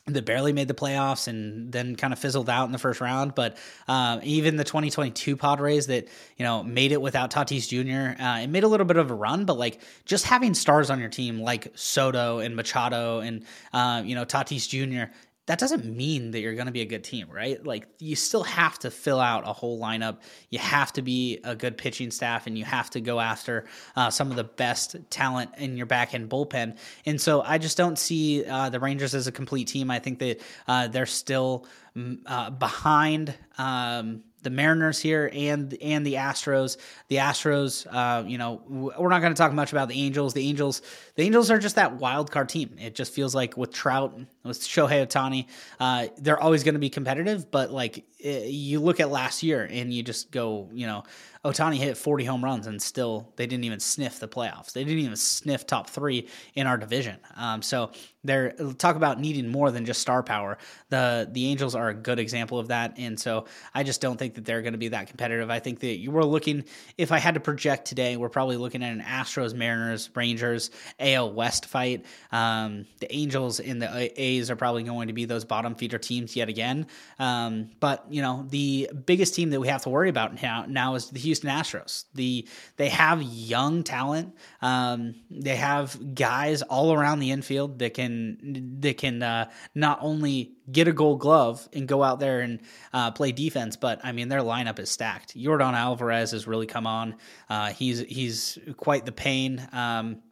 that 0.08 0.24
barely 0.24 0.52
made 0.52 0.68
the 0.68 0.74
playoffs 0.74 1.28
and 1.28 1.72
then 1.72 1.96
kind 1.96 2.12
of 2.12 2.18
fizzled 2.18 2.48
out 2.48 2.66
in 2.66 2.72
the 2.72 2.78
first 2.78 3.00
round. 3.00 3.34
But 3.34 3.56
uh, 3.86 4.20
even 4.22 4.56
the 4.56 4.64
2022 4.64 5.36
Padres 5.36 5.86
that 5.86 6.08
you 6.36 6.44
know 6.44 6.62
made 6.62 6.92
it 6.92 7.00
without 7.00 7.30
Tatis 7.30 7.68
Jr. 7.68 8.20
Uh, 8.22 8.40
it 8.40 8.48
made 8.48 8.64
a 8.64 8.68
little 8.68 8.86
bit 8.86 8.96
of 8.96 9.10
a 9.10 9.14
run, 9.14 9.44
but 9.44 9.58
like 9.58 9.80
just 10.04 10.24
having 10.24 10.54
stars 10.54 10.90
on 10.90 11.00
your 11.00 11.08
team 11.10 11.40
like 11.40 11.72
Soto 11.74 12.38
and 12.38 12.56
Machado 12.56 13.20
and 13.20 13.44
uh, 13.72 14.02
you 14.04 14.14
know 14.14 14.24
Tatis 14.24 14.68
Jr 14.68 15.12
that 15.48 15.58
doesn't 15.58 15.86
mean 15.86 16.32
that 16.32 16.40
you're 16.40 16.54
going 16.54 16.66
to 16.66 16.72
be 16.72 16.82
a 16.82 16.86
good 16.86 17.02
team, 17.02 17.26
right? 17.30 17.64
Like 17.64 17.88
you 17.98 18.16
still 18.16 18.42
have 18.42 18.78
to 18.80 18.90
fill 18.90 19.18
out 19.18 19.48
a 19.48 19.52
whole 19.54 19.80
lineup. 19.80 20.18
You 20.50 20.58
have 20.58 20.92
to 20.92 21.02
be 21.02 21.40
a 21.42 21.56
good 21.56 21.78
pitching 21.78 22.10
staff, 22.10 22.46
and 22.46 22.58
you 22.58 22.66
have 22.66 22.90
to 22.90 23.00
go 23.00 23.18
after 23.18 23.64
uh, 23.96 24.10
some 24.10 24.30
of 24.30 24.36
the 24.36 24.44
best 24.44 24.96
talent 25.08 25.52
in 25.56 25.78
your 25.78 25.86
back 25.86 26.12
end 26.12 26.28
bullpen. 26.28 26.76
And 27.06 27.18
so 27.18 27.40
I 27.40 27.56
just 27.56 27.78
don't 27.78 27.98
see 27.98 28.44
uh, 28.44 28.68
the 28.68 28.78
Rangers 28.78 29.14
as 29.14 29.26
a 29.26 29.32
complete 29.32 29.68
team. 29.68 29.90
I 29.90 30.00
think 30.00 30.18
that 30.18 30.42
uh, 30.66 30.88
they're 30.88 31.06
still 31.06 31.66
mm, 31.96 32.18
uh, 32.26 32.50
behind. 32.50 33.34
Um, 33.56 34.24
the 34.42 34.50
Mariners 34.50 34.98
here 35.00 35.30
and 35.32 35.76
and 35.82 36.06
the 36.06 36.14
Astros. 36.14 36.76
The 37.08 37.16
Astros, 37.16 37.86
uh, 37.90 38.26
you 38.26 38.38
know, 38.38 38.62
we're 38.68 39.08
not 39.08 39.20
going 39.20 39.32
to 39.32 39.38
talk 39.38 39.52
much 39.52 39.72
about 39.72 39.88
the 39.88 40.00
Angels. 40.00 40.34
The 40.34 40.48
Angels, 40.48 40.82
the 41.16 41.24
Angels 41.24 41.50
are 41.50 41.58
just 41.58 41.76
that 41.76 41.94
wild 41.96 42.30
card 42.30 42.48
team. 42.48 42.76
It 42.78 42.94
just 42.94 43.12
feels 43.12 43.34
like 43.34 43.56
with 43.56 43.72
Trout, 43.72 44.18
with 44.44 44.60
Shohei 44.60 45.06
Ohtani, 45.06 45.46
uh, 45.80 46.08
they're 46.18 46.40
always 46.40 46.64
going 46.64 46.74
to 46.74 46.80
be 46.80 46.90
competitive. 46.90 47.50
But 47.50 47.70
like 47.70 48.04
eh, 48.22 48.44
you 48.46 48.80
look 48.80 49.00
at 49.00 49.10
last 49.10 49.42
year 49.42 49.68
and 49.70 49.92
you 49.92 50.02
just 50.02 50.30
go, 50.30 50.68
you 50.72 50.86
know, 50.86 51.04
Ohtani 51.44 51.76
hit 51.76 51.96
40 51.96 52.24
home 52.24 52.44
runs 52.44 52.66
and 52.66 52.80
still 52.80 53.32
they 53.36 53.46
didn't 53.46 53.64
even 53.64 53.80
sniff 53.80 54.20
the 54.20 54.28
playoffs. 54.28 54.72
They 54.72 54.84
didn't 54.84 55.00
even 55.00 55.16
sniff 55.16 55.66
top 55.66 55.90
three 55.90 56.28
in 56.54 56.66
our 56.66 56.76
division. 56.76 57.18
Um, 57.36 57.62
so 57.62 57.90
they're 58.24 58.52
talk 58.78 58.96
about 58.96 59.20
needing 59.20 59.48
more 59.48 59.70
than 59.70 59.84
just 59.84 60.00
star 60.00 60.22
power. 60.22 60.58
The 60.90 61.28
the 61.30 61.46
Angels 61.46 61.74
are 61.74 61.88
a 61.88 61.94
good 61.94 62.18
example 62.18 62.58
of 62.58 62.68
that, 62.68 62.94
and 62.98 63.18
so 63.18 63.46
I 63.74 63.84
just 63.84 64.00
don't 64.00 64.16
think 64.16 64.34
that 64.34 64.44
they're 64.44 64.62
going 64.62 64.72
to 64.72 64.78
be 64.78 64.88
that 64.88 65.06
competitive. 65.06 65.50
I 65.50 65.60
think 65.60 65.80
that 65.80 65.98
you 65.98 66.10
were 66.10 66.24
looking. 66.24 66.64
If 66.96 67.12
I 67.12 67.18
had 67.18 67.34
to 67.34 67.40
project 67.40 67.86
today, 67.86 68.16
we're 68.16 68.28
probably 68.28 68.56
looking 68.56 68.82
at 68.82 68.92
an 68.92 69.00
Astros, 69.00 69.54
Mariners, 69.54 70.10
Rangers, 70.14 70.70
AL 70.98 71.32
West 71.32 71.66
fight. 71.66 72.04
Um, 72.32 72.86
the 73.00 73.12
Angels 73.14 73.60
and 73.60 73.80
the 73.80 74.20
A's 74.20 74.50
are 74.50 74.56
probably 74.56 74.82
going 74.82 75.08
to 75.08 75.14
be 75.14 75.24
those 75.24 75.44
bottom 75.44 75.74
feeder 75.74 75.98
teams 75.98 76.34
yet 76.34 76.48
again. 76.48 76.86
Um, 77.18 77.70
but 77.80 78.04
you 78.10 78.20
know 78.20 78.46
the 78.50 78.90
biggest 79.06 79.34
team 79.34 79.50
that 79.50 79.60
we 79.60 79.68
have 79.68 79.82
to 79.82 79.90
worry 79.90 80.08
about 80.08 80.42
now 80.42 80.66
now 80.68 80.96
is 80.96 81.08
the 81.10 81.20
Houston 81.28 81.50
Astros. 81.50 82.04
The 82.14 82.48
they 82.76 82.88
have 82.88 83.22
young 83.22 83.84
talent. 83.84 84.34
Um, 84.60 85.14
they 85.30 85.56
have 85.56 86.14
guys 86.14 86.62
all 86.62 86.92
around 86.92 87.20
the 87.20 87.30
infield 87.30 87.78
that 87.78 87.94
can 87.94 88.76
that 88.80 88.98
can 88.98 89.22
uh, 89.22 89.50
not 89.74 89.98
only 90.02 90.52
get 90.70 90.88
a 90.88 90.92
Gold 90.92 91.20
Glove 91.20 91.68
and 91.72 91.86
go 91.86 92.02
out 92.02 92.20
there 92.20 92.40
and 92.40 92.60
uh, 92.92 93.10
play 93.10 93.32
defense, 93.32 93.76
but 93.76 94.00
I 94.04 94.12
mean 94.12 94.28
their 94.28 94.40
lineup 94.40 94.78
is 94.78 94.90
stacked. 94.90 95.36
Yordan 95.36 95.74
Alvarez 95.74 96.32
has 96.32 96.46
really 96.46 96.66
come 96.66 96.86
on. 96.86 97.16
Uh, 97.48 97.68
he's 97.68 98.00
he's 98.00 98.58
quite 98.76 99.06
the 99.06 99.12
pain. 99.12 99.66
Um, 99.72 100.22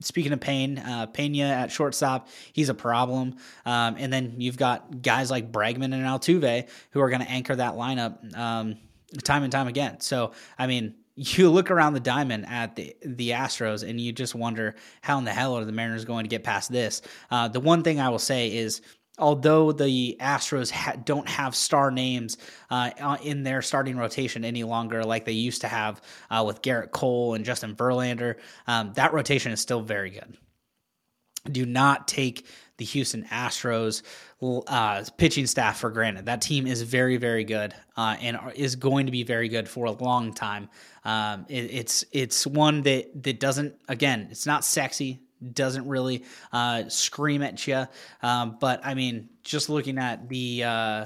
Speaking 0.00 0.32
of 0.32 0.38
Pain, 0.38 0.78
uh, 0.78 1.06
Pena 1.06 1.46
at 1.46 1.72
shortstop, 1.72 2.28
he's 2.52 2.68
a 2.68 2.74
problem. 2.74 3.34
Um, 3.66 3.96
and 3.98 4.12
then 4.12 4.34
you've 4.38 4.56
got 4.56 5.02
guys 5.02 5.28
like 5.28 5.50
Bregman 5.50 5.92
and 5.92 6.04
Altuve 6.04 6.68
who 6.92 7.00
are 7.00 7.10
going 7.10 7.22
to 7.22 7.28
anchor 7.28 7.56
that 7.56 7.74
lineup 7.74 8.36
um, 8.38 8.76
time 9.22 9.42
and 9.42 9.52
time 9.52 9.68
again. 9.68 10.00
So, 10.00 10.32
I 10.58 10.66
mean, 10.66 10.94
you 11.14 11.50
look 11.50 11.70
around 11.70 11.94
the 11.94 12.00
diamond 12.00 12.46
at 12.48 12.76
the 12.76 12.96
the 13.04 13.30
Astros 13.30 13.88
and 13.88 14.00
you 14.00 14.12
just 14.12 14.34
wonder 14.34 14.76
how 15.02 15.18
in 15.18 15.24
the 15.24 15.32
hell 15.32 15.56
are 15.56 15.64
the 15.64 15.72
Mariners 15.72 16.04
going 16.04 16.24
to 16.24 16.28
get 16.28 16.44
past 16.44 16.70
this. 16.70 17.02
Uh, 17.30 17.48
the 17.48 17.60
one 17.60 17.82
thing 17.82 18.00
I 18.00 18.08
will 18.08 18.18
say 18.18 18.54
is 18.54 18.80
although 19.18 19.72
the 19.72 20.16
Astros 20.20 20.70
ha- 20.70 20.94
don't 21.04 21.28
have 21.28 21.54
star 21.54 21.90
names 21.90 22.38
uh, 22.70 23.18
in 23.22 23.42
their 23.42 23.62
starting 23.62 23.96
rotation 23.96 24.44
any 24.44 24.62
longer 24.62 25.04
like 25.04 25.24
they 25.24 25.32
used 25.32 25.62
to 25.62 25.68
have 25.68 26.00
uh, 26.30 26.44
with 26.46 26.62
Gerrit 26.62 26.92
Cole 26.92 27.34
and 27.34 27.44
Justin 27.44 27.74
Verlander, 27.74 28.36
um, 28.66 28.92
that 28.94 29.12
rotation 29.12 29.52
is 29.52 29.60
still 29.60 29.80
very 29.80 30.10
good. 30.10 30.36
Do 31.50 31.66
not 31.66 32.06
take 32.08 32.46
the 32.78 32.84
Houston 32.84 33.24
Astros 33.24 34.02
uh, 34.40 35.04
pitching 35.16 35.46
staff 35.46 35.78
for 35.78 35.90
granted. 35.90 36.26
That 36.26 36.40
team 36.40 36.66
is 36.66 36.82
very, 36.82 37.16
very 37.16 37.44
good 37.44 37.74
uh, 37.96 38.16
and 38.20 38.38
is 38.54 38.76
going 38.76 39.06
to 39.06 39.12
be 39.12 39.24
very 39.24 39.48
good 39.48 39.68
for 39.68 39.86
a 39.86 39.90
long 39.92 40.32
time. 40.32 40.70
Um, 41.04 41.44
it, 41.48 41.70
it's 41.72 42.04
it's 42.12 42.46
one 42.46 42.82
that 42.82 43.22
that 43.22 43.40
doesn't 43.40 43.74
again, 43.88 44.28
it's 44.30 44.46
not 44.46 44.64
sexy, 44.64 45.20
doesn't 45.52 45.86
really 45.86 46.24
uh, 46.52 46.88
scream 46.88 47.42
at 47.42 47.66
you. 47.66 47.86
Um, 48.22 48.56
but 48.60 48.80
I 48.84 48.94
mean, 48.94 49.28
just 49.42 49.68
looking 49.68 49.98
at 49.98 50.28
the 50.28 50.64
uh, 50.64 51.04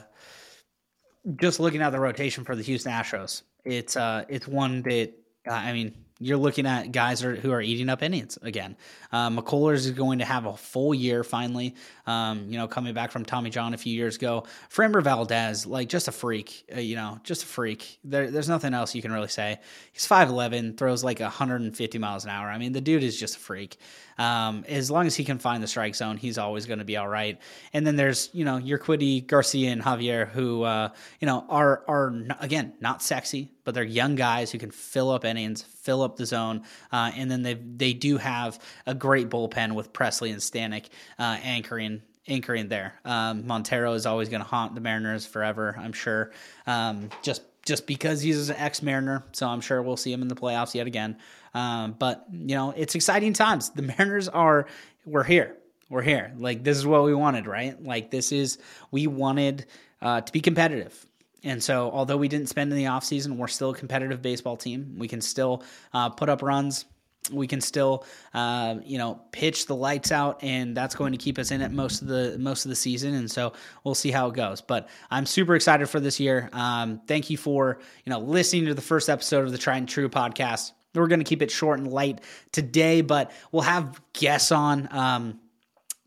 just 1.37 1.61
looking 1.61 1.83
at 1.83 1.91
the 1.91 2.01
rotation 2.01 2.45
for 2.45 2.55
the 2.55 2.63
Houston 2.63 2.93
Astros, 2.93 3.43
it's 3.65 3.97
uh, 3.97 4.25
it's 4.29 4.47
one 4.47 4.83
that 4.83 5.13
uh, 5.49 5.53
I 5.53 5.73
mean 5.73 5.95
you're 6.23 6.39
looking 6.39 6.67
at 6.67 6.93
guys 6.93 7.21
who 7.21 7.51
are 7.53 7.61
eating 7.61 7.89
up 7.89 8.03
innings 8.03 8.39
again. 8.43 8.77
Uh, 9.11 9.31
McCullers 9.31 9.79
is 9.79 9.91
going 9.91 10.21
to 10.21 10.25
have 10.25 10.47
a 10.47 10.57
full 10.57 10.95
year 10.95 11.25
finally. 11.25 11.75
Um, 12.07 12.47
you 12.49 12.59
know, 12.59 12.67
coming 12.67 12.95
back 12.95 13.11
from 13.11 13.25
Tommy 13.25 13.51
John 13.51 13.75
a 13.75 13.79
few 13.79 13.95
years 13.95 14.17
ago. 14.17 14.45
Framber 14.71 15.03
Valdez, 15.03 15.67
like 15.67 15.89
just 15.89 16.09
a 16.09 16.13
freak. 16.13 16.65
Uh, 16.75 16.81
you 16.81 16.97
know, 16.97 17.19
just 17.25 17.43
a 17.43 17.47
freak. 17.47 17.99
There, 18.05 18.31
there's 18.31 18.49
nothing 18.49 18.75
else 18.75 18.95
you 18.95 19.03
can 19.03 19.13
really 19.13 19.29
say. 19.29 19.61
He's 19.93 20.07
5'11", 20.07 20.77
throws 20.77 21.05
like 21.05 21.21
150 21.21 21.99
miles 21.99 22.25
an 22.25 22.31
hour. 22.31 22.49
I 22.49 22.59
mean, 22.59 22.73
the 22.73 22.81
dude 22.81 23.03
is 23.03 23.19
just 23.19 23.37
a 23.37 23.41
freak. 23.41 23.77
Um, 24.19 24.65
as 24.69 24.91
long 24.91 25.07
as 25.07 25.17
he 25.17 25.25
can 25.25 25.39
find 25.39 25.63
the 25.63 25.67
strike 25.67 25.95
zone, 25.95 26.17
he's 26.17 26.39
always 26.39 26.67
going 26.67 26.79
to 26.79 26.85
be 26.85 26.97
all 26.97 27.09
right. 27.09 27.41
And 27.73 27.87
then 27.87 27.97
there's 27.97 28.31
you 28.33 28.45
know 28.45 28.59
Urquidy, 28.59 29.27
Garcia, 29.27 29.71
and 29.71 29.83
Javier, 29.83 30.29
who 30.29 30.63
uh, 30.63 30.91
you 31.21 31.27
know 31.27 31.45
are 31.49 31.83
are 31.89 32.15
again 32.41 32.75
not 32.81 33.03
sexy, 33.03 33.51
but 33.65 33.75
they're 33.75 33.85
young 33.85 34.15
guys 34.15 34.51
who 34.51 34.59
can 34.59 34.71
fill 34.71 35.11
up 35.11 35.25
innings, 35.25 35.63
fill 35.83 36.03
up 36.03 36.17
the 36.17 36.27
zone, 36.27 36.63
uh, 36.91 37.11
and 37.15 37.31
then 37.31 37.43
they 37.43 37.55
they 37.55 37.93
do 37.93 38.17
have 38.17 38.59
a 38.87 38.95
great 38.95 39.29
bullpen 39.29 39.75
with 39.75 39.93
Pressly 39.93 40.31
and 40.31 40.41
Stanek 40.41 40.87
uh, 41.19 41.39
anchoring 41.43 42.03
anchoring 42.29 42.69
there. 42.69 42.95
Um, 43.05 43.47
Montero 43.47 43.93
is 43.95 44.07
always 44.07 44.29
going 44.29 44.43
to 44.43 44.49
haunt 44.49 44.75
the 44.75 44.81
Mariners 44.81 45.27
forever, 45.27 45.77
I'm 45.79 45.93
sure. 45.93 46.33
Um, 46.67 47.11
just 47.23 47.43
just 47.65 47.87
because 47.87 48.21
he's 48.21 48.49
an 48.49 48.57
ex 48.57 48.83
Mariner, 48.83 49.25
so 49.33 49.47
I'm 49.47 49.61
sure 49.61 49.83
we'll 49.83 49.97
see 49.97 50.13
him 50.13 50.23
in 50.23 50.29
the 50.29 50.35
playoffs 50.35 50.75
yet 50.75 50.87
again. 50.87 51.19
Um, 51.55 51.95
but 51.99 52.27
you 52.33 52.55
know, 52.55 52.73
it's 52.77 52.95
exciting 52.95 53.33
times. 53.33 53.71
The 53.71 53.83
Mariners 53.83 54.29
are 54.29 54.67
we're 55.05 55.25
here. 55.25 55.57
We're 55.89 56.03
here. 56.03 56.33
Like 56.37 56.65
this 56.65 56.79
is 56.79 56.87
what 56.87 57.05
we 57.05 57.15
wanted, 57.15 57.47
right? 57.47 57.81
Like 57.83 58.11
this 58.11 58.33
is 58.33 58.59
we 58.91 59.07
wanted 59.07 59.67
uh, 60.01 60.23
to 60.23 60.33
be 60.33 60.41
competitive. 60.41 61.07
And 61.45 61.63
so, 61.63 61.91
although 61.91 62.17
we 62.17 62.29
didn't 62.29 62.49
spend 62.49 62.71
in 62.71 62.79
the 62.79 62.85
offseason, 62.85 63.37
we're 63.37 63.49
still 63.49 63.71
a 63.71 63.75
competitive 63.75 64.23
baseball 64.23 64.57
team. 64.57 64.95
We 64.99 65.09
can 65.09 65.21
still 65.21 65.63
uh, 65.93 66.11
put 66.11 66.29
up 66.29 66.43
runs. 66.43 66.85
We 67.31 67.47
can 67.47 67.61
still 67.61 68.05
uh, 68.35 68.77
you 68.85 68.99
know 68.99 69.21
pitch 69.31 69.67
the 69.67 69.77
lights 69.77 70.11
out 70.11 70.43
and 70.43 70.77
that's 70.77 70.97
going 70.97 71.13
to 71.13 71.19
keep 71.19 71.39
us 71.39 71.53
in 71.53 71.61
it 71.61 71.71
most 71.71 72.03
of 72.03 72.09
the 72.09 72.37
most 72.37 72.65
of 72.65 72.69
the 72.69 72.75
season 72.75 73.15
and 73.15 73.31
so 73.31 73.53
we'll 73.85 73.95
see 73.95 74.11
how 74.11 74.27
it 74.27 74.35
goes. 74.35 74.61
But 74.61 74.89
i'm 75.09 75.25
super 75.25 75.55
excited 75.55 75.89
for 75.89 76.01
this 76.01 76.19
year. 76.19 76.51
Um, 76.53 77.01
thank 77.07 77.31
you 77.31 77.37
for 77.37 77.79
you 78.05 78.11
know 78.11 78.19
listening 78.19 78.65
to 78.67 78.75
the 78.75 78.83
first 78.83 79.09
episode 79.09 79.45
of 79.45 79.53
the 79.53 79.59
Trident 79.59 79.89
True 79.89 80.09
podcast. 80.09 80.73
We're 80.97 81.07
going 81.07 81.21
to 81.21 81.25
keep 81.25 81.43
it 81.43 81.53
short 81.53 81.79
and 81.79 81.93
light 81.93 82.23
today 82.51 83.03
but 83.03 83.31
we'll 83.53 83.63
have 83.63 84.03
guests 84.15 84.51
on 84.51 84.89
um, 84.91 85.39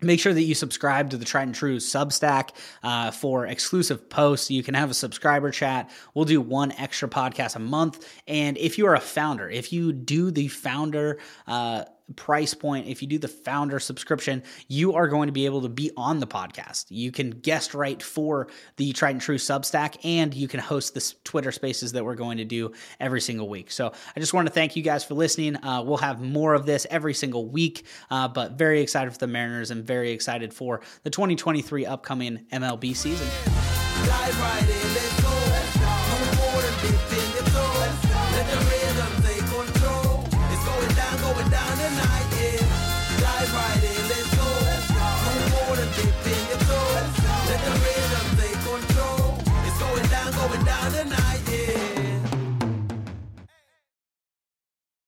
Make 0.05 0.19
sure 0.19 0.35
that 0.35 0.43
you 0.43 0.53
subscribe 0.53 1.09
to 1.09 1.17
the 1.17 1.25
Trident 1.25 1.55
True 1.55 1.77
Substack 1.77 2.51
uh, 2.83 3.09
for 3.09 3.47
exclusive 3.47 4.07
posts. 4.07 4.51
You 4.51 4.61
can 4.61 4.75
have 4.75 4.91
a 4.91 4.93
subscriber 4.93 5.49
chat. 5.49 5.89
We'll 6.13 6.25
do 6.25 6.39
one 6.39 6.71
extra 6.73 7.09
podcast 7.09 7.55
a 7.55 7.59
month. 7.59 8.07
And 8.27 8.55
if 8.59 8.77
you 8.77 8.85
are 8.85 8.93
a 8.93 8.99
founder, 8.99 9.49
if 9.49 9.73
you 9.73 9.91
do 9.93 10.29
the 10.29 10.47
founder 10.47 11.17
uh, 11.47 11.85
price 12.15 12.53
point, 12.53 12.87
if 12.87 13.01
you 13.01 13.07
do 13.07 13.17
the 13.17 13.27
founder 13.27 13.79
subscription, 13.79 14.43
you 14.67 14.93
are 14.93 15.07
going 15.07 15.27
to 15.27 15.33
be 15.33 15.45
able 15.45 15.61
to 15.61 15.69
be 15.69 15.91
on 15.97 16.19
the 16.19 16.27
podcast. 16.27 16.85
You 16.89 17.11
can 17.11 17.31
guest 17.31 17.73
write 17.73 18.03
for 18.03 18.47
the 18.77 18.93
Trident 18.93 19.23
True 19.23 19.37
Substack, 19.37 19.97
and 20.03 20.33
you 20.33 20.47
can 20.47 20.59
host 20.59 20.93
the 20.93 21.13
Twitter 21.23 21.51
Spaces 21.51 21.93
that 21.93 22.05
we're 22.05 22.15
going 22.15 22.37
to 22.37 22.45
do 22.45 22.71
every 22.99 23.21
single 23.21 23.49
week. 23.49 23.71
So 23.71 23.91
I 24.15 24.19
just 24.19 24.33
want 24.33 24.47
to 24.47 24.53
thank 24.53 24.75
you 24.75 24.83
guys 24.83 25.03
for 25.03 25.15
listening. 25.15 25.55
Uh, 25.63 25.81
we'll 25.83 25.97
have 25.97 26.21
more 26.21 26.53
of 26.53 26.65
this 26.65 26.85
every 26.89 27.13
single 27.13 27.47
week, 27.47 27.85
uh, 28.09 28.27
but 28.27 28.53
very 28.53 28.81
excited 28.81 29.11
for 29.11 29.19
the 29.19 29.27
Mariners 29.27 29.71
and 29.71 29.83
very 29.83 30.11
excited 30.11 30.53
for 30.53 30.81
the 31.03 31.09
2023 31.09 31.85
upcoming 31.85 32.45
MLB 32.51 32.95
season. 32.95 33.27